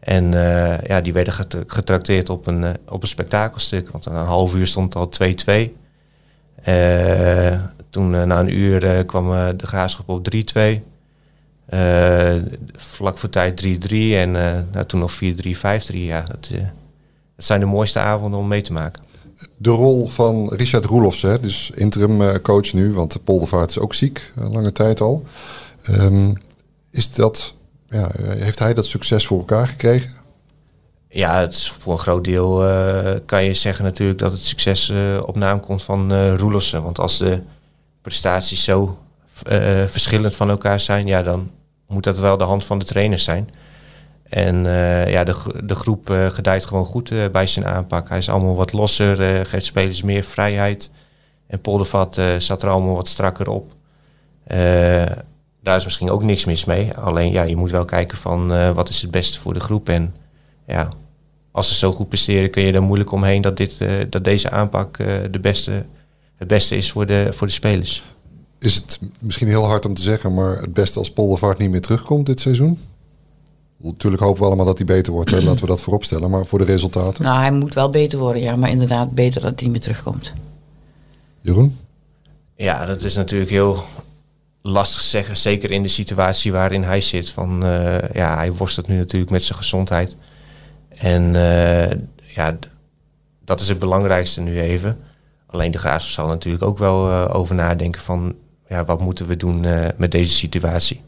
En 0.00 0.34
eh, 0.34 0.78
ja, 0.86 1.00
die 1.00 1.12
werden 1.12 1.32
get- 1.32 1.56
getrakteerd 1.66 2.28
op 2.28 2.46
een, 2.46 2.64
op 2.88 3.02
een 3.02 3.08
spektakelstuk. 3.08 3.90
Want 3.90 4.04
na 4.10 4.20
een 4.20 4.26
half 4.26 4.54
uur 4.54 4.66
stond 4.66 4.94
het 4.94 5.18
al 5.20 5.34
2-2. 5.66 5.70
Eh, 6.62 7.58
toen 7.90 8.10
na 8.10 8.38
een 8.40 8.54
uur 8.58 9.04
kwam 9.04 9.28
de 9.56 9.66
graafschap 9.66 10.08
op 10.08 10.26
3-2. 10.34 10.80
Eh, 11.68 12.34
vlak 12.76 13.18
voor 13.18 13.28
tijd 13.28 13.56
3-3 13.56 14.16
en 14.16 14.36
eh, 14.36 14.58
nou, 14.72 14.86
toen 14.86 15.00
nog 15.00 15.12
4-3, 15.12 15.56
5-3. 15.56 16.04
Ja, 16.04 16.22
dat, 16.22 16.50
eh, 16.52 16.60
dat 17.36 17.44
zijn 17.44 17.60
de 17.60 17.66
mooiste 17.66 17.98
avonden 17.98 18.40
om 18.40 18.48
mee 18.48 18.62
te 18.62 18.72
maken. 18.72 19.06
de 19.56 19.70
rol 19.70 20.08
van 20.08 20.54
Richard 20.54 20.84
Roelofs, 20.84 21.22
hè, 21.22 21.40
dus 21.40 21.70
interim 21.74 22.40
coach 22.40 22.72
nu, 22.72 22.92
want 22.92 23.24
Poldervaart 23.24 23.70
is 23.70 23.78
ook 23.78 23.94
ziek, 23.94 24.32
lange 24.34 24.72
tijd 24.72 25.00
al. 25.00 25.24
Ehm, 25.82 26.34
is 26.90 27.12
dat, 27.12 27.54
ja, 27.88 28.10
heeft 28.22 28.58
hij 28.58 28.74
dat 28.74 28.86
succes 28.86 29.26
voor 29.26 29.38
elkaar 29.38 29.66
gekregen? 29.66 30.10
Ja, 31.08 31.40
het 31.40 31.52
is 31.52 31.74
voor 31.78 31.92
een 31.92 31.98
groot 31.98 32.24
deel 32.24 32.64
kan 33.24 33.44
je 33.44 33.54
zeggen 33.54 33.84
natuurlijk 33.84 34.18
dat 34.18 34.32
het 34.32 34.40
succes 34.40 34.92
op 35.26 35.36
naam 35.36 35.60
komt 35.60 35.82
van 35.82 36.12
eh 36.12 36.34
Roelofsen. 36.36 36.82
Want 36.82 36.98
als 36.98 37.18
de 37.18 37.40
prestaties 38.02 38.64
zo 38.64 38.98
verschillend 39.86 40.36
van 40.36 40.50
elkaar 40.50 40.80
zijn, 40.80 41.06
ja, 41.06 41.22
dan 41.22 41.50
moet 41.88 42.04
dat 42.04 42.18
wel 42.18 42.36
de 42.36 42.44
hand 42.44 42.64
van 42.64 42.78
de 42.78 42.84
trainers 42.84 43.24
zijn. 43.24 43.48
En 44.28 44.66
eh, 44.66 45.10
ja, 45.10 45.24
de, 45.24 45.34
de 45.64 45.74
groep 45.74 46.10
eh, 46.10 46.26
gedijt 46.26 46.66
gewoon 46.66 46.84
goed 46.84 47.10
eh, 47.10 47.18
bij 47.32 47.46
zijn 47.46 47.66
aanpak. 47.66 48.08
Hij 48.08 48.18
is 48.18 48.28
allemaal 48.28 48.54
wat 48.54 48.72
losser, 48.72 49.46
geeft 49.46 49.64
spelers 49.64 50.02
meer 50.02 50.24
vrijheid. 50.24 50.90
En 51.46 51.60
Poldervat 51.60 52.20
zat 52.38 52.62
er 52.62 52.68
allemaal 52.68 52.94
wat 52.94 53.08
strakker 53.08 53.48
op. 53.48 53.72
Daar 55.62 55.76
is 55.76 55.84
misschien 55.84 56.10
ook 56.10 56.22
niks 56.22 56.44
mis 56.44 56.64
mee. 56.64 56.94
Alleen 56.94 57.32
ja, 57.32 57.42
je 57.42 57.56
moet 57.56 57.70
wel 57.70 57.84
kijken 57.84 58.18
van 58.18 58.72
wat 58.74 58.88
is 58.88 59.02
het 59.02 59.10
beste 59.10 59.40
voor 59.40 59.54
de 59.54 59.60
groep. 59.60 59.88
En 59.88 60.14
ja, 60.66 60.88
als 61.50 61.68
ze 61.68 61.74
zo 61.74 61.92
goed 61.92 62.08
presteren, 62.08 62.50
kun 62.50 62.62
je 62.62 62.72
er 62.72 62.82
moeilijk 62.82 63.12
omheen 63.12 63.42
dat, 63.42 63.56
dit, 63.56 63.78
dat 64.08 64.24
deze 64.24 64.50
aanpak 64.50 64.96
de 65.30 65.40
beste, 65.40 65.84
het 66.36 66.48
beste 66.48 66.76
is 66.76 66.92
voor 66.92 67.06
de, 67.06 67.28
voor 67.30 67.46
de 67.46 67.52
spelers. 67.52 68.02
Is 68.58 68.74
het 68.74 68.98
misschien 69.18 69.48
heel 69.48 69.64
hard 69.64 69.84
om 69.86 69.94
te 69.94 70.02
zeggen, 70.02 70.34
maar 70.34 70.60
het 70.60 70.72
beste 70.72 70.98
als 70.98 71.10
Poldervaart 71.10 71.58
niet 71.58 71.70
meer 71.70 71.80
terugkomt 71.80 72.26
dit 72.26 72.40
seizoen? 72.40 72.78
Natuurlijk 73.76 74.22
hopen 74.22 74.40
we 74.40 74.46
allemaal 74.46 74.66
dat 74.66 74.78
hij 74.78 74.86
beter 74.86 75.12
wordt, 75.12 75.30
hè, 75.30 75.42
laten 75.42 75.60
we 75.60 75.66
dat 75.66 75.80
voorop 75.80 76.04
stellen. 76.04 76.30
Maar 76.30 76.46
voor 76.46 76.58
de 76.58 76.64
resultaten, 76.64 77.24
Nou, 77.24 77.40
hij 77.40 77.52
moet 77.52 77.74
wel 77.74 77.88
beter 77.88 78.18
worden, 78.18 78.42
ja. 78.42 78.56
Maar 78.56 78.70
inderdaad, 78.70 79.10
beter 79.10 79.40
dat 79.40 79.50
hij 79.50 79.62
niet 79.62 79.70
meer 79.70 79.80
terugkomt. 79.80 80.32
Jeroen? 81.40 81.76
Ja, 82.56 82.86
dat 82.86 83.02
is 83.02 83.14
natuurlijk 83.14 83.50
heel 83.50 83.84
lastig 84.62 85.00
te 85.00 85.06
zeggen. 85.06 85.36
Zeker 85.36 85.70
in 85.70 85.82
de 85.82 85.88
situatie 85.88 86.52
waarin 86.52 86.82
hij 86.82 87.00
zit. 87.00 87.30
Van, 87.30 87.64
eh, 87.64 88.10
ja, 88.12 88.36
hij 88.36 88.52
worstelt 88.52 88.88
nu 88.88 88.96
natuurlijk 88.96 89.30
met 89.30 89.42
zijn 89.42 89.58
gezondheid. 89.58 90.16
En 90.88 91.36
eh, 91.36 91.98
ja, 92.34 92.58
dat 93.44 93.60
is 93.60 93.68
het 93.68 93.78
belangrijkste 93.78 94.40
nu 94.40 94.60
even. 94.60 94.98
Alleen 95.46 95.70
de 95.70 95.78
Graafschap 95.78 96.12
zal 96.12 96.26
natuurlijk 96.26 96.64
ook 96.64 96.78
wel 96.78 97.10
eh, 97.10 97.34
over 97.34 97.54
nadenken 97.54 98.00
van... 98.00 98.34
Ja, 98.68 98.84
wat 98.84 99.00
moeten 99.00 99.26
we 99.26 99.36
doen 99.36 99.64
eh, 99.64 99.86
met 99.96 100.10
deze 100.10 100.32
situatie? 100.34 101.00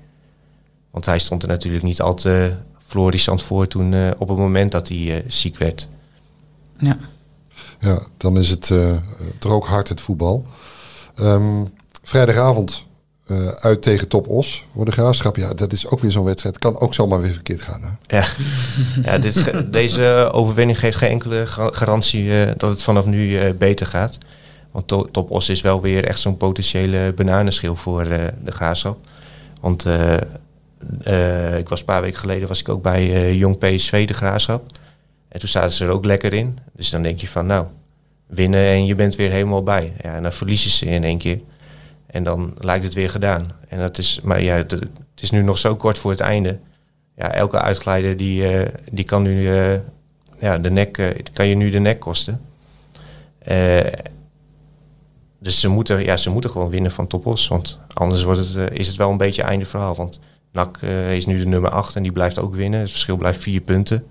Want 0.91 1.05
hij 1.07 1.19
stond 1.19 1.43
er 1.43 1.49
natuurlijk 1.49 1.85
niet 1.85 2.01
al 2.01 2.15
te 2.15 2.55
florissant 2.87 3.43
voor 3.43 3.67
toen 3.67 3.95
eh, 3.95 4.11
op 4.19 4.29
het 4.29 4.39
moment 4.39 4.73
dat 4.73 4.89
hij 4.89 5.17
eh, 5.17 5.25
ziek 5.31 5.59
werd. 5.59 5.89
Ja. 6.79 6.97
Ja, 7.79 8.01
dan 8.17 8.39
is 8.39 8.49
het 8.49 8.71
eh 8.71 8.93
toch 9.39 9.53
ook 9.53 9.67
hard 9.67 9.89
het 9.89 10.01
voetbal. 10.01 10.47
Ehm, 11.15 11.65
vrijdagavond 12.03 12.85
eh, 13.27 13.47
uit 13.49 13.83
tegen 13.83 14.09
Top 14.09 14.29
Os 14.29 14.65
voor 14.75 14.85
de 14.85 14.91
Graafschap. 14.93 15.37
Ja, 15.37 15.55
dat 15.55 15.73
is 15.73 15.87
ook 15.87 16.01
weer 16.01 16.11
zo'n 16.11 16.25
wedstrijd. 16.25 16.59
Kan 16.59 16.81
ook 16.81 16.95
zomaar 16.95 17.21
weer 17.21 17.33
verkeerd 17.33 17.63
gaan. 17.63 17.83
Hè? 17.83 18.17
Ja, 18.19 18.27
ja 19.03 19.19
dit 19.19 19.53
deze 19.73 20.29
overwinning 20.33 20.79
geeft 20.79 20.97
geen 20.97 21.11
enkele 21.11 21.47
ga- 21.47 21.71
garantie 21.73 22.43
eh, 22.45 22.53
dat 22.57 22.71
het 22.71 22.83
vanaf 22.83 23.05
nu 23.05 23.39
eh, 23.39 23.55
beter 23.55 23.87
gaat. 23.87 24.19
Want 24.71 24.89
to 24.89 25.09
Top 25.11 25.31
Os 25.31 25.49
is 25.49 25.61
wel 25.61 25.81
weer 25.81 26.05
echt 26.05 26.21
zo'n 26.21 26.37
potentiële 26.37 27.13
bananenschil 27.17 27.77
voor 27.77 28.03
eh, 28.03 28.27
de 28.45 28.51
Graafschap. 28.51 29.07
Want 29.61 29.85
eh, 29.85 30.15
eh, 31.03 31.59
ik 31.59 31.69
was 31.69 31.81
een 31.81 31.87
paar 31.87 32.03
weken 32.03 32.19
geleden 32.19 32.49
was 32.49 32.61
ik 32.61 32.69
ook 32.69 32.83
bij 32.83 33.35
Jong 33.37 33.59
PSV, 33.59 34.07
de 34.07 34.15
Graafschap. 34.15 34.79
En 35.29 35.41
toen 35.41 35.49
zaten 35.49 35.73
ze 35.73 35.85
er 35.85 35.91
ook 35.91 36.05
lekker 36.05 36.33
in. 36.33 36.59
Dus 36.73 36.91
dan 36.91 37.03
denk 37.03 37.19
je 37.19 37.29
van 37.29 37.47
nou, 37.47 37.67
winnen 38.27 38.65
en 38.65 38.87
je 38.87 38.95
bent 38.95 39.17
weer 39.17 39.31
helemaal 39.31 39.63
bij. 39.63 39.93
Ja, 40.03 40.15
en 40.15 40.23
dan 40.23 40.33
verliezen 40.33 40.71
ze 40.71 40.87
in 40.87 41.05
één 41.05 41.19
keer. 41.19 41.41
En 42.07 42.25
dan 42.25 42.55
lijkt 42.59 42.85
het 42.85 42.95
weer 42.95 43.11
gedaan. 43.11 43.53
En 43.69 43.79
dat 43.79 43.99
is, 43.99 44.21
maar 44.23 44.43
ja, 44.43 44.55
het, 44.55 44.89
is 45.17 45.31
nu 45.31 45.43
nog 45.43 45.59
zo 45.59 45.77
kort 45.77 45.99
voor 45.99 46.11
het 46.11 46.21
einde 46.21 46.59
ja, 47.17 47.33
elke 47.33 47.59
uitglijder 47.59 48.17
die, 48.17 48.45
die 48.91 49.05
kan 49.05 49.23
nu 49.23 49.49
ja, 50.39 50.59
de 50.59 50.71
nek, 50.71 51.15
kan 51.33 51.47
je 51.47 51.55
nu 51.55 51.71
de 51.71 51.79
nek 51.79 52.01
kosten. 52.01 52.41
Dus 55.41 55.61
ze 55.61 55.69
moeten, 55.69 56.05
ja, 56.05 56.17
ze 56.17 56.31
moeten 56.31 56.51
gewoon 56.51 56.71
winnen 56.71 56.91
van 56.91 57.07
Topos. 57.07 57.49
Want 57.49 57.79
anders 57.95 58.23
wordt 58.23 58.41
het, 58.41 58.57
eh, 58.57 58.79
is 58.79 58.87
het 58.87 58.97
wel 58.97 59.11
een 59.11 59.17
beetje 59.17 59.43
einde 59.43 59.67
verhaal. 59.67 59.95
Want 59.95 60.21
NAC 60.53 60.79
eh, 60.81 61.17
is 61.17 61.27
nu 61.27 61.39
de 61.39 61.47
nummer 61.47 61.71
8 61.71 61.97
en 61.97 62.03
die 62.03 62.13
blijft 62.13 62.39
ook 62.39 62.55
winnen. 62.55 62.81
Het 62.81 62.91
verschil 62.91 63.17
blijft 63.17 63.43
vier 63.43 63.61
punten. 63.61 64.05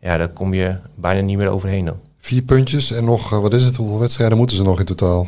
Ja, 0.00 0.16
daar 0.16 0.28
kom 0.28 0.54
je 0.54 0.76
bijna 0.94 1.20
niet 1.20 1.36
meer 1.36 1.48
overheen 1.48 1.84
dan. 1.84 1.96
Vier 2.18 2.42
puntjes 2.42 2.90
en 2.90 3.04
nog, 3.04 3.32
eh, 3.32 3.40
wat 3.40 3.54
is 3.54 3.64
het? 3.64 3.76
Hoeveel 3.76 3.98
wedstrijden 3.98 4.36
moeten 4.38 4.56
ze 4.56 4.62
nog 4.62 4.78
in 4.78 4.84
totaal? 4.84 5.26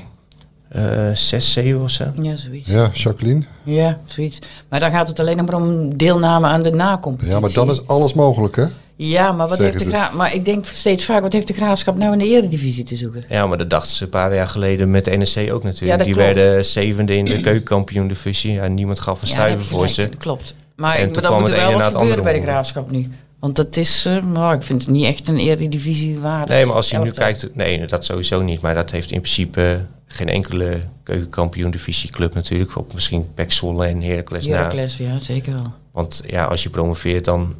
Eh 0.69 1.11
zes, 1.15 1.53
zeven 1.53 1.83
of 1.83 1.91
zo. 1.91 2.05
ja, 2.21 2.37
zoiets. 2.37 2.71
Ja, 2.71 2.91
Jacqueline? 2.93 3.45
Ja, 3.63 4.01
zoiets. 4.05 4.39
Maar 4.69 4.81
dan 4.81 4.91
gaat 4.91 5.09
het 5.09 5.21
alleen 5.21 5.37
nog 5.37 5.47
maar 5.47 5.61
om 5.61 5.97
deelname 5.97 6.47
aan 6.47 6.63
de 6.63 6.71
nacompetitie. 6.71 7.35
Ja, 7.35 7.41
maar 7.41 7.53
dan 7.53 7.71
is 7.71 7.87
alles 7.87 8.15
mogelijk, 8.15 8.57
hè? 8.57 8.67
Ja, 9.09 9.33
maar, 9.33 9.49
wat 9.49 9.59
heeft 9.59 9.79
de 9.79 9.85
ze. 9.85 9.91
gra- 9.91 10.11
maar 10.15 10.35
ik 10.35 10.45
denk 10.45 10.67
steeds 10.67 11.05
vaak, 11.05 11.23
wat 11.23 11.33
heeft 11.33 11.47
de 11.49 11.55
graafschap 11.55 11.97
nou 11.97 12.13
in 12.13 12.19
de 12.19 12.27
eredivisie 12.29 12.85
te 12.85 12.97
zoeken? 12.97 13.25
Ja, 13.29 13.47
maar 13.47 13.59
dat 13.59 13.71
dachten 13.71 13.91
ze 13.93 14.03
een 14.03 14.09
paar 14.09 14.35
jaar 14.35 14.49
geleden 14.49 14.91
met 14.91 15.05
de 15.05 15.11
NEC 15.11 15.53
ook 15.53 15.63
natuurlijk. 15.63 15.81
Ja, 15.81 15.97
dat 15.97 16.07
die 16.07 16.15
klopt. 16.15 16.35
werden 16.35 16.65
zevende 16.65 17.17
in 17.17 17.25
de 17.25 17.41
keukenkampioen 17.41 18.09
divisie. 18.09 18.53
Ja, 18.53 18.67
niemand 18.67 19.01
gaf 19.01 19.23
een 19.23 19.29
Ja, 19.29 19.59
voor 19.59 19.89
ze. 19.89 20.03
in, 20.03 20.17
Klopt. 20.17 20.55
Maar, 20.77 20.97
En 20.97 21.09
ik, 21.09 21.23
dan 21.23 21.41
moet 21.41 21.51
het 21.51 21.59
er 21.59 21.67
wel 21.69 21.79
wat 21.79 21.85
gebeuren 21.85 22.23
bij 22.23 22.33
de 22.33 22.39
andere 22.39 22.53
graafschap 22.53 22.91
nu. 22.91 23.11
Want 23.41 23.57
dat 23.57 23.77
is, 23.77 24.05
eh, 24.07 24.17
nou, 24.33 24.55
ik 24.55 24.63
vind 24.63 24.83
het 24.83 24.91
niet 24.91 25.05
echt 25.07 25.29
een 25.29 25.39
eredivisie 25.39 26.19
waardig. 26.21 26.49
Nee, 26.57 26.67
maar 26.67 26.75
als 26.77 26.91
je 26.91 26.99
nu 26.99 27.11
kijkt, 27.11 27.55
nee, 27.55 27.87
dat 27.87 28.05
sowieso 28.05 28.43
niet. 28.43 28.61
Maar 28.61 28.75
dat 28.75 28.91
heeft 28.91 29.11
in 29.11 29.21
principe 29.21 29.85
geen 30.07 30.29
enkele 30.29 30.81
keukenkampioen 31.03 31.71
divisieclub 31.71 32.35
natuurlijk. 32.35 32.77
Op 32.77 32.95
misschien 32.95 33.29
Pek 33.35 33.53
Zwolle 33.53 33.87
en 33.87 34.03
Heracles 34.03 34.47
na. 34.47 34.57
Heracles, 34.57 34.97
ja, 34.97 35.19
zeker 35.23 35.53
wel. 35.53 35.73
Want 35.93 36.23
ja, 36.27 36.45
als 36.45 36.63
je 36.63 36.71
promoveert, 36.71 37.25
dan 37.25 37.55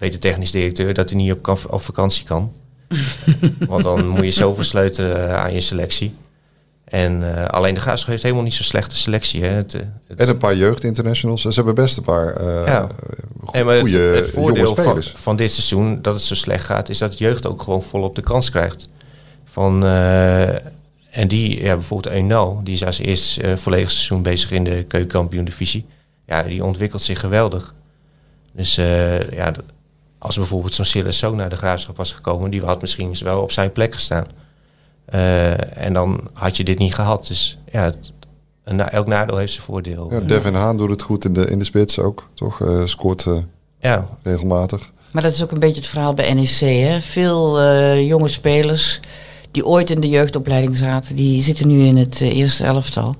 weet 0.00 0.12
de 0.12 0.18
technisch 0.18 0.50
directeur 0.50 0.94
dat 0.94 1.08
hij 1.10 1.18
niet 1.18 1.32
op, 1.32 1.42
kan- 1.42 1.58
op 1.70 1.82
vakantie 1.82 2.24
kan. 2.24 2.52
Want 3.68 3.84
dan 3.84 4.08
moet 4.08 4.24
je 4.24 4.30
zoveel 4.30 4.64
sleutelen 4.64 5.28
eh, 5.28 5.34
aan 5.36 5.54
je 5.54 5.60
selectie. 5.60 6.14
En 6.84 7.36
eh, 7.36 7.44
alleen 7.44 7.74
de 7.74 7.80
Graafschap 7.80 8.10
heeft 8.10 8.22
helemaal 8.22 8.44
niet 8.44 8.54
zo'n 8.54 8.64
slechte 8.64 8.96
selectie. 8.96 9.42
Hè. 9.44 9.48
Het, 9.48 9.74
eh, 9.74 9.80
het- 10.08 10.20
En 10.20 10.28
een 10.28 10.38
paar 10.38 10.56
jeugdinternationals. 10.56 11.42
Ze 11.42 11.48
hebben 11.54 11.74
best 11.74 11.96
een 11.96 12.02
paar 12.02 12.32
eh 12.32 12.66
Ja. 12.66 12.88
Nee, 13.52 13.64
het, 13.64 13.80
goede 13.80 13.98
het 13.98 14.14
jonge 14.16 14.24
voordeel 14.26 14.74
van, 14.74 14.84
spelers. 14.84 15.12
van 15.16 15.36
dit 15.36 15.52
seizoen, 15.52 16.02
dat 16.02 16.14
het 16.14 16.22
zo 16.22 16.34
slecht 16.34 16.64
gaat, 16.64 16.88
is 16.88 16.98
dat 16.98 17.10
de 17.10 17.18
jeugd 17.18 17.46
ook 17.46 17.62
gewoon 17.62 17.82
volop 17.82 18.14
de 18.14 18.22
kans 18.22 18.50
krijgt. 18.50 18.88
Van, 19.44 19.84
eh, 19.84 20.48
en 21.10 21.28
die, 21.28 21.62
ja, 21.62 21.74
bijvoorbeeld 21.74 22.14
Eunal, 22.14 22.60
die 22.64 22.74
is 22.74 22.84
als 22.84 22.98
eerst 22.98 23.38
eh 23.38 23.56
volledig 23.56 23.90
seizoen 23.90 24.22
bezig 24.22 24.50
in 24.50 24.64
de 24.64 24.84
keukenkampioen 24.88 25.44
divisie. 25.44 25.86
Ja, 26.26 26.42
die 26.42 26.64
ontwikkelt 26.64 27.02
zich 27.02 27.20
geweldig. 27.20 27.74
Dus 28.52 28.76
eh, 28.78 29.30
ja, 29.32 29.52
als 30.20 30.36
bijvoorbeeld 30.36 30.74
zo'n 30.74 30.84
Silas 30.84 31.18
zo 31.18 31.34
naar 31.34 31.48
de 31.48 31.56
graafschap 31.56 31.96
was 31.96 32.12
gekomen, 32.12 32.50
die 32.50 32.62
had 32.64 32.80
misschien 32.80 33.16
wel 33.22 33.42
op 33.42 33.52
zijn 33.52 33.72
plek 33.72 33.94
gestaan. 33.94 34.26
Eh, 35.04 35.76
en 35.84 35.92
dan 35.92 36.28
had 36.32 36.56
je 36.56 36.64
dit 36.64 36.78
niet 36.78 36.94
gehad. 36.94 37.26
Dus 37.26 37.58
ja, 37.72 37.82
het, 37.84 38.12
een 38.64 38.76
na- 38.76 38.90
elk 38.90 39.06
nadeel 39.06 39.36
heeft 39.36 39.52
zijn 39.52 39.64
voordeel. 39.64 40.12
Ja, 40.12 40.20
Devin 40.20 40.54
Haan 40.54 40.76
doet 40.76 40.90
het 40.90 41.02
goed 41.02 41.24
in 41.24 41.32
de, 41.32 41.50
in 41.50 41.58
de 41.58 41.64
spits 41.64 41.98
ook, 41.98 42.28
toch? 42.34 42.60
Eh, 42.60 42.84
scoort 42.84 43.26
eh, 43.26 43.36
ja, 43.80 44.06
regelmatig. 44.22 44.90
Maar 45.10 45.22
dat 45.22 45.32
is 45.34 45.42
ook 45.42 45.50
een 45.50 45.58
beetje 45.58 45.80
het 45.80 45.86
verhaal 45.90 46.14
bij 46.14 46.34
NEC. 46.34 46.58
Hè? 46.60 47.00
Veel 47.00 47.60
eh, 47.60 48.06
jonge 48.08 48.28
spelers 48.28 49.00
die 49.50 49.66
ooit 49.66 49.90
in 49.90 50.00
de 50.00 50.08
jeugdopleiding 50.08 50.76
zaten, 50.76 51.16
die 51.16 51.42
zitten 51.42 51.68
nu 51.68 51.84
in 51.84 51.96
het 51.96 52.20
eerste 52.20 52.64
elftal. 52.64 53.16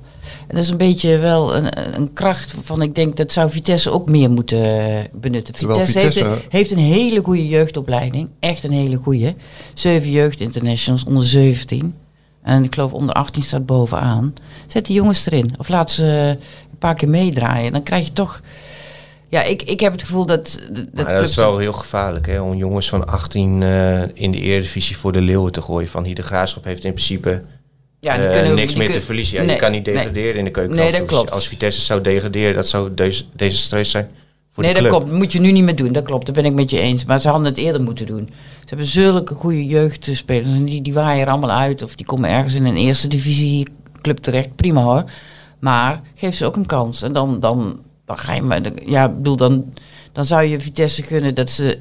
En 0.50 0.56
dat 0.56 0.64
is 0.64 0.70
een 0.70 0.76
beetje 0.76 1.18
wel 1.18 1.56
een, 1.56 1.96
een 1.96 2.12
kracht 2.12 2.54
van, 2.62 2.82
ik 2.82 2.94
denk 2.94 3.16
dat 3.16 3.32
zou 3.32 3.50
Vitesse 3.50 3.90
ook 3.90 4.08
meer 4.08 4.30
moeten 4.30 5.06
benutten. 5.12 5.54
Terwijl 5.54 5.84
Vitesse, 5.84 6.24
heeft, 6.24 6.42
een, 6.42 6.48
heeft 6.48 6.70
een 6.70 6.78
hele 6.78 7.22
goede 7.22 7.48
jeugdopleiding, 7.48 8.28
echt 8.40 8.64
een 8.64 8.72
hele 8.72 8.96
goede. 8.96 9.34
Zeven 9.74 10.10
jeugdinternationals 10.10 11.04
onder 11.04 11.24
17. 11.24 11.94
En 12.42 12.64
ik 12.64 12.74
geloof 12.74 12.92
onder 12.92 13.14
18 13.14 13.42
staat 13.42 13.66
bovenaan. 13.66 14.34
Zet 14.66 14.86
die 14.86 14.94
jongens 14.94 15.26
erin. 15.26 15.50
Of 15.58 15.68
laat 15.68 15.90
ze 15.90 16.36
een 16.70 16.78
paar 16.78 16.94
keer 16.94 17.08
meedraaien. 17.08 17.72
Dan 17.72 17.82
krijg 17.82 18.04
je 18.04 18.12
toch... 18.12 18.40
Ja, 19.28 19.42
ik, 19.42 19.62
ik 19.62 19.80
heb 19.80 19.92
het 19.92 20.00
gevoel 20.00 20.26
dat... 20.26 20.58
dat 20.92 21.04
Maar 21.04 21.14
dat 21.14 21.28
is 21.28 21.34
wel 21.34 21.58
heel 21.58 21.72
gevaarlijk, 21.72 22.26
hè? 22.26 22.40
Om 22.40 22.54
jongens 22.54 22.88
van 22.88 23.06
18 23.06 23.62
eh, 23.62 24.02
in 24.14 24.30
de 24.30 24.40
Eredivisie 24.40 24.96
voor 24.96 25.12
de 25.12 25.20
leeuwen 25.20 25.52
te 25.52 25.62
gooien. 25.62 25.88
Van 25.88 26.04
hier 26.04 26.14
de 26.14 26.22
graafschap 26.22 26.64
heeft 26.64 26.84
in 26.84 26.92
principe 26.92 27.42
Ja, 28.00 28.16
die 28.16 28.26
eh, 28.26 28.52
niks 28.54 28.72
die 28.74 28.82
meer 28.82 28.92
te 28.92 29.00
verliezen. 29.00 29.36
Ja, 29.38 29.42
Nee, 29.44 29.54
je 29.54 29.60
kan 29.60 29.70
niet 29.72 29.86
nee. 29.86 29.94
degraderen 29.94 30.34
in 30.34 30.44
de 30.44 30.50
keuken. 30.50 30.76
Nee, 30.76 30.92
dat 30.92 31.04
klopt. 31.04 31.30
Als 31.30 31.48
Vitesse 31.48 31.80
zou 31.80 32.00
degraderen, 32.00 32.54
dat 32.54 32.68
zou 32.68 32.94
deus- 32.94 33.28
desastreus 33.32 33.90
zijn 33.90 34.08
voor 34.52 34.62
nee, 34.62 34.74
de 34.74 34.80
dat 34.80 34.88
club. 34.88 35.00
klopt. 35.00 35.10
Dat 35.10 35.22
moet 35.22 35.32
je 35.32 35.40
nu 35.40 35.52
niet 35.52 35.64
meer 35.64 35.76
doen. 35.76 35.92
Dat 35.92 36.04
klopt, 36.04 36.26
daar 36.26 36.34
ben 36.34 36.44
ik 36.44 36.52
met 36.52 36.70
je 36.70 36.78
eens. 36.80 37.04
Maar 37.04 37.20
ze 37.20 37.28
hadden 37.28 37.46
het 37.46 37.58
eerder 37.58 37.82
moeten 37.82 38.06
doen. 38.06 38.28
Ze 38.60 38.66
hebben 38.66 38.86
zulke 38.86 39.34
goede 39.34 39.64
jeugdspelers. 39.64 40.48
En 40.48 40.64
die, 40.64 40.82
die 40.82 40.92
waaien 40.94 41.24
er 41.26 41.30
allemaal 41.30 41.50
uit. 41.58 41.82
Of 41.82 41.94
die 41.94 42.06
komen 42.06 42.30
ergens 42.30 42.54
in 42.54 42.64
een 42.64 42.76
eerste 42.76 43.08
divisie 43.08 43.66
club 44.00 44.18
terecht. 44.18 44.56
Prima 44.56 44.82
hoor. 44.82 45.04
Maar 45.58 46.00
geef 46.14 46.34
ze 46.34 46.44
ook 46.46 46.56
een 46.56 46.66
kans. 46.66 47.02
En 47.02 47.12
dan, 47.12 47.40
dan, 47.40 47.80
dan 48.04 48.18
ga 48.18 48.34
je 48.34 48.42
maar... 48.42 48.60
Ja, 48.86 49.08
bedoel, 49.08 49.36
dan, 49.36 49.72
dan 50.12 50.24
zou 50.24 50.42
je 50.42 50.60
Vitesse 50.60 51.02
gunnen 51.02 51.34
dat 51.34 51.50
ze 51.50 51.78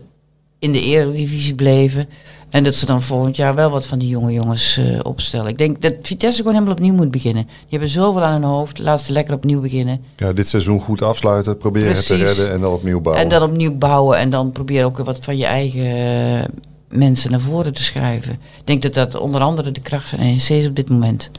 in 0.60 0.72
de 0.72 0.82
eredivisie 0.82 1.56
bleven. 1.56 2.10
En 2.50 2.64
dat 2.64 2.76
ze 2.76 2.86
dan 2.86 3.02
volgend 3.02 3.36
jaar 3.36 3.56
wel 3.56 3.70
wat 3.70 3.86
van 3.86 4.00
die 4.00 4.08
jonge 4.08 4.32
jongens 4.32 4.78
eh, 4.78 5.00
opstellen. 5.04 5.48
Ik 5.48 5.58
denk 5.58 5.82
dat 5.82 5.94
Vitesse 6.02 6.38
gewoon 6.38 6.54
helemaal 6.54 6.74
opnieuw 6.74 6.94
moet 6.94 7.12
beginnen. 7.12 7.44
Die 7.44 7.70
hebben 7.70 7.90
zoveel 7.90 8.24
aan 8.24 8.34
hun 8.34 8.44
hoofd. 8.44 8.80
Laat 8.80 9.02
ze 9.02 9.12
lekker 9.12 9.34
opnieuw 9.34 9.62
beginnen. 9.62 10.02
Ja, 10.16 10.34
dit 10.34 10.48
seizoen 10.48 10.80
goed 10.80 11.02
afsluiten, 11.02 11.58
proberen 11.58 11.96
het 11.96 12.06
te 12.06 12.16
redden 12.16 12.52
en 12.52 12.62
dan 12.62 12.74
opnieuw 12.74 13.02
bouwen. 13.02 13.24
En 13.24 13.30
dan 13.30 13.44
opnieuw 13.44 13.78
bouwen 13.78 14.18
en 14.18 14.30
dan 14.30 14.52
probeer 14.52 14.86
ook 14.86 14.98
wat 14.98 15.24
van 15.24 15.38
je 15.38 15.46
eigen 15.46 15.86
eh, 15.86 16.46
mensen 16.90 17.32
naar 17.32 17.40
voren 17.40 17.74
te 17.74 17.84
schrijven. 17.84 18.34
Ik 18.34 18.66
denk 18.66 18.82
dat 18.82 18.94
dat 18.94 19.16
onder 19.16 19.42
andere 19.42 19.72
de 19.72 19.82
kracht 19.82 20.10
van 20.10 20.20
NEC 20.20 20.50
is 20.50 20.68
op 20.68 20.76
dit 20.76 20.90
moment. 20.90 21.30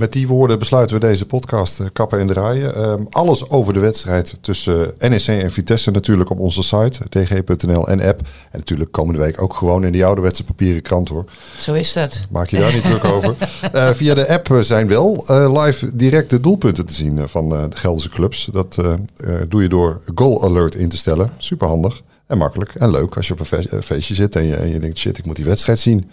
Met 0.00 0.12
die 0.12 0.28
woorden 0.28 0.58
besluiten 0.58 1.00
we 1.00 1.06
deze 1.06 1.26
podcast 1.26 1.80
eh, 1.80 1.86
kappen 1.92 2.18
en 2.18 2.26
draaien. 2.26 2.74
Ehm, 2.74 3.02
alles 3.10 3.48
over 3.48 3.72
de 3.72 3.78
wedstrijd 3.78 4.34
tussen 4.40 5.00
eh, 5.00 5.10
NEC 5.10 5.26
en 5.26 5.50
Vitesse 5.50 5.90
natuurlijk 5.90 6.30
op 6.30 6.38
onze 6.38 6.62
site, 6.62 6.98
dg.nl 7.08 7.88
en 7.88 8.00
app. 8.00 8.20
En 8.50 8.58
natuurlijk 8.58 8.92
komende 8.92 9.20
week 9.20 9.42
ook 9.42 9.54
gewoon 9.54 9.84
in 9.84 9.92
die 9.92 10.04
ouderwetse 10.04 10.44
papieren 10.44 10.82
krant 10.82 11.08
hoor. 11.08 11.24
Zo 11.58 11.72
is 11.72 11.92
dat. 11.92 12.20
Maak 12.30 12.48
je 12.48 12.58
daar 12.58 12.72
niet 12.72 12.84
druk 12.84 13.04
over. 13.04 13.34
Eh, 13.72 13.90
via 13.90 14.14
de 14.14 14.28
app 14.28 14.58
zijn 14.60 14.88
wel 14.88 15.24
live 15.62 15.96
direct 15.96 16.30
de 16.30 16.40
doelpunten 16.40 16.86
te 16.86 16.94
zien 16.94 17.28
van 17.28 17.48
de 17.48 17.66
Gelderse 17.70 18.08
clubs. 18.08 18.48
Dat 18.52 18.76
doe 19.48 19.62
je 19.62 19.68
door 19.68 20.00
Goal 20.14 20.44
Alert 20.44 20.74
in 20.74 20.88
te 20.88 20.96
stellen. 20.96 21.30
Super 21.38 21.68
handig 21.68 22.02
en 22.26 22.38
makkelijk 22.38 22.74
en 22.74 22.90
leuk 22.90 23.16
als 23.16 23.26
je 23.26 23.32
op 23.32 23.40
een 23.40 23.46
fe- 23.46 23.82
feestje 23.82 24.14
zit 24.14 24.36
en 24.36 24.44
je, 24.44 24.54
en 24.56 24.68
je 24.68 24.78
denkt 24.78 24.98
shit, 24.98 25.18
ik 25.18 25.26
moet 25.26 25.36
die 25.36 25.44
wedstrijd 25.44 25.78
zien. 25.78 26.10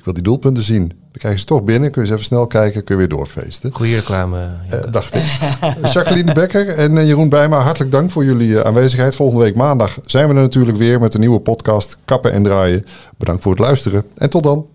Ik 0.00 0.06
wil 0.06 0.14
die 0.14 0.22
doelpunten 0.22 0.62
zien. 0.62 0.88
Dan 0.88 0.98
krijg 1.12 1.34
je 1.34 1.40
ze 1.40 1.46
toch 1.46 1.64
binnen, 1.64 1.90
kun 1.90 2.02
je 2.02 2.08
ze 2.08 2.14
even 2.14 2.24
snel 2.24 2.46
kijken, 2.46 2.84
kun 2.84 2.94
je 2.94 3.00
weer 3.00 3.16
doorfeesten. 3.16 3.72
Goeie 3.72 3.94
reclame. 3.94 4.38
ja. 4.38 4.76
Eh, 4.76 4.92
dacht 4.92 5.14
ik. 5.14 5.22
Jacqueline 5.92 6.32
Becker 6.32 6.68
en 6.68 6.98
eh, 6.98 7.06
Jeroen 7.06 7.28
Bijma, 7.28 7.60
hartelijk 7.60 7.92
dank 7.92 8.10
voor 8.10 8.24
jullie 8.24 8.58
eh, 8.58 8.66
aanwezigheid. 8.66 9.14
Volgende 9.14 9.42
week 9.42 9.54
maandag 9.54 9.98
zijn 10.04 10.28
we 10.28 10.34
er 10.34 10.40
natuurlijk 10.40 10.76
weer 10.76 11.00
met 11.00 11.14
een 11.14 11.20
nieuwe 11.20 11.40
podcast 11.40 11.96
Kappen 12.04 12.32
en 12.32 12.42
Draaien. 12.42 12.84
Bedankt 13.16 13.42
voor 13.42 13.52
het 13.52 13.60
luisteren 13.60 14.04
en 14.16 14.30
tot 14.30 14.42
dan. 14.42 14.66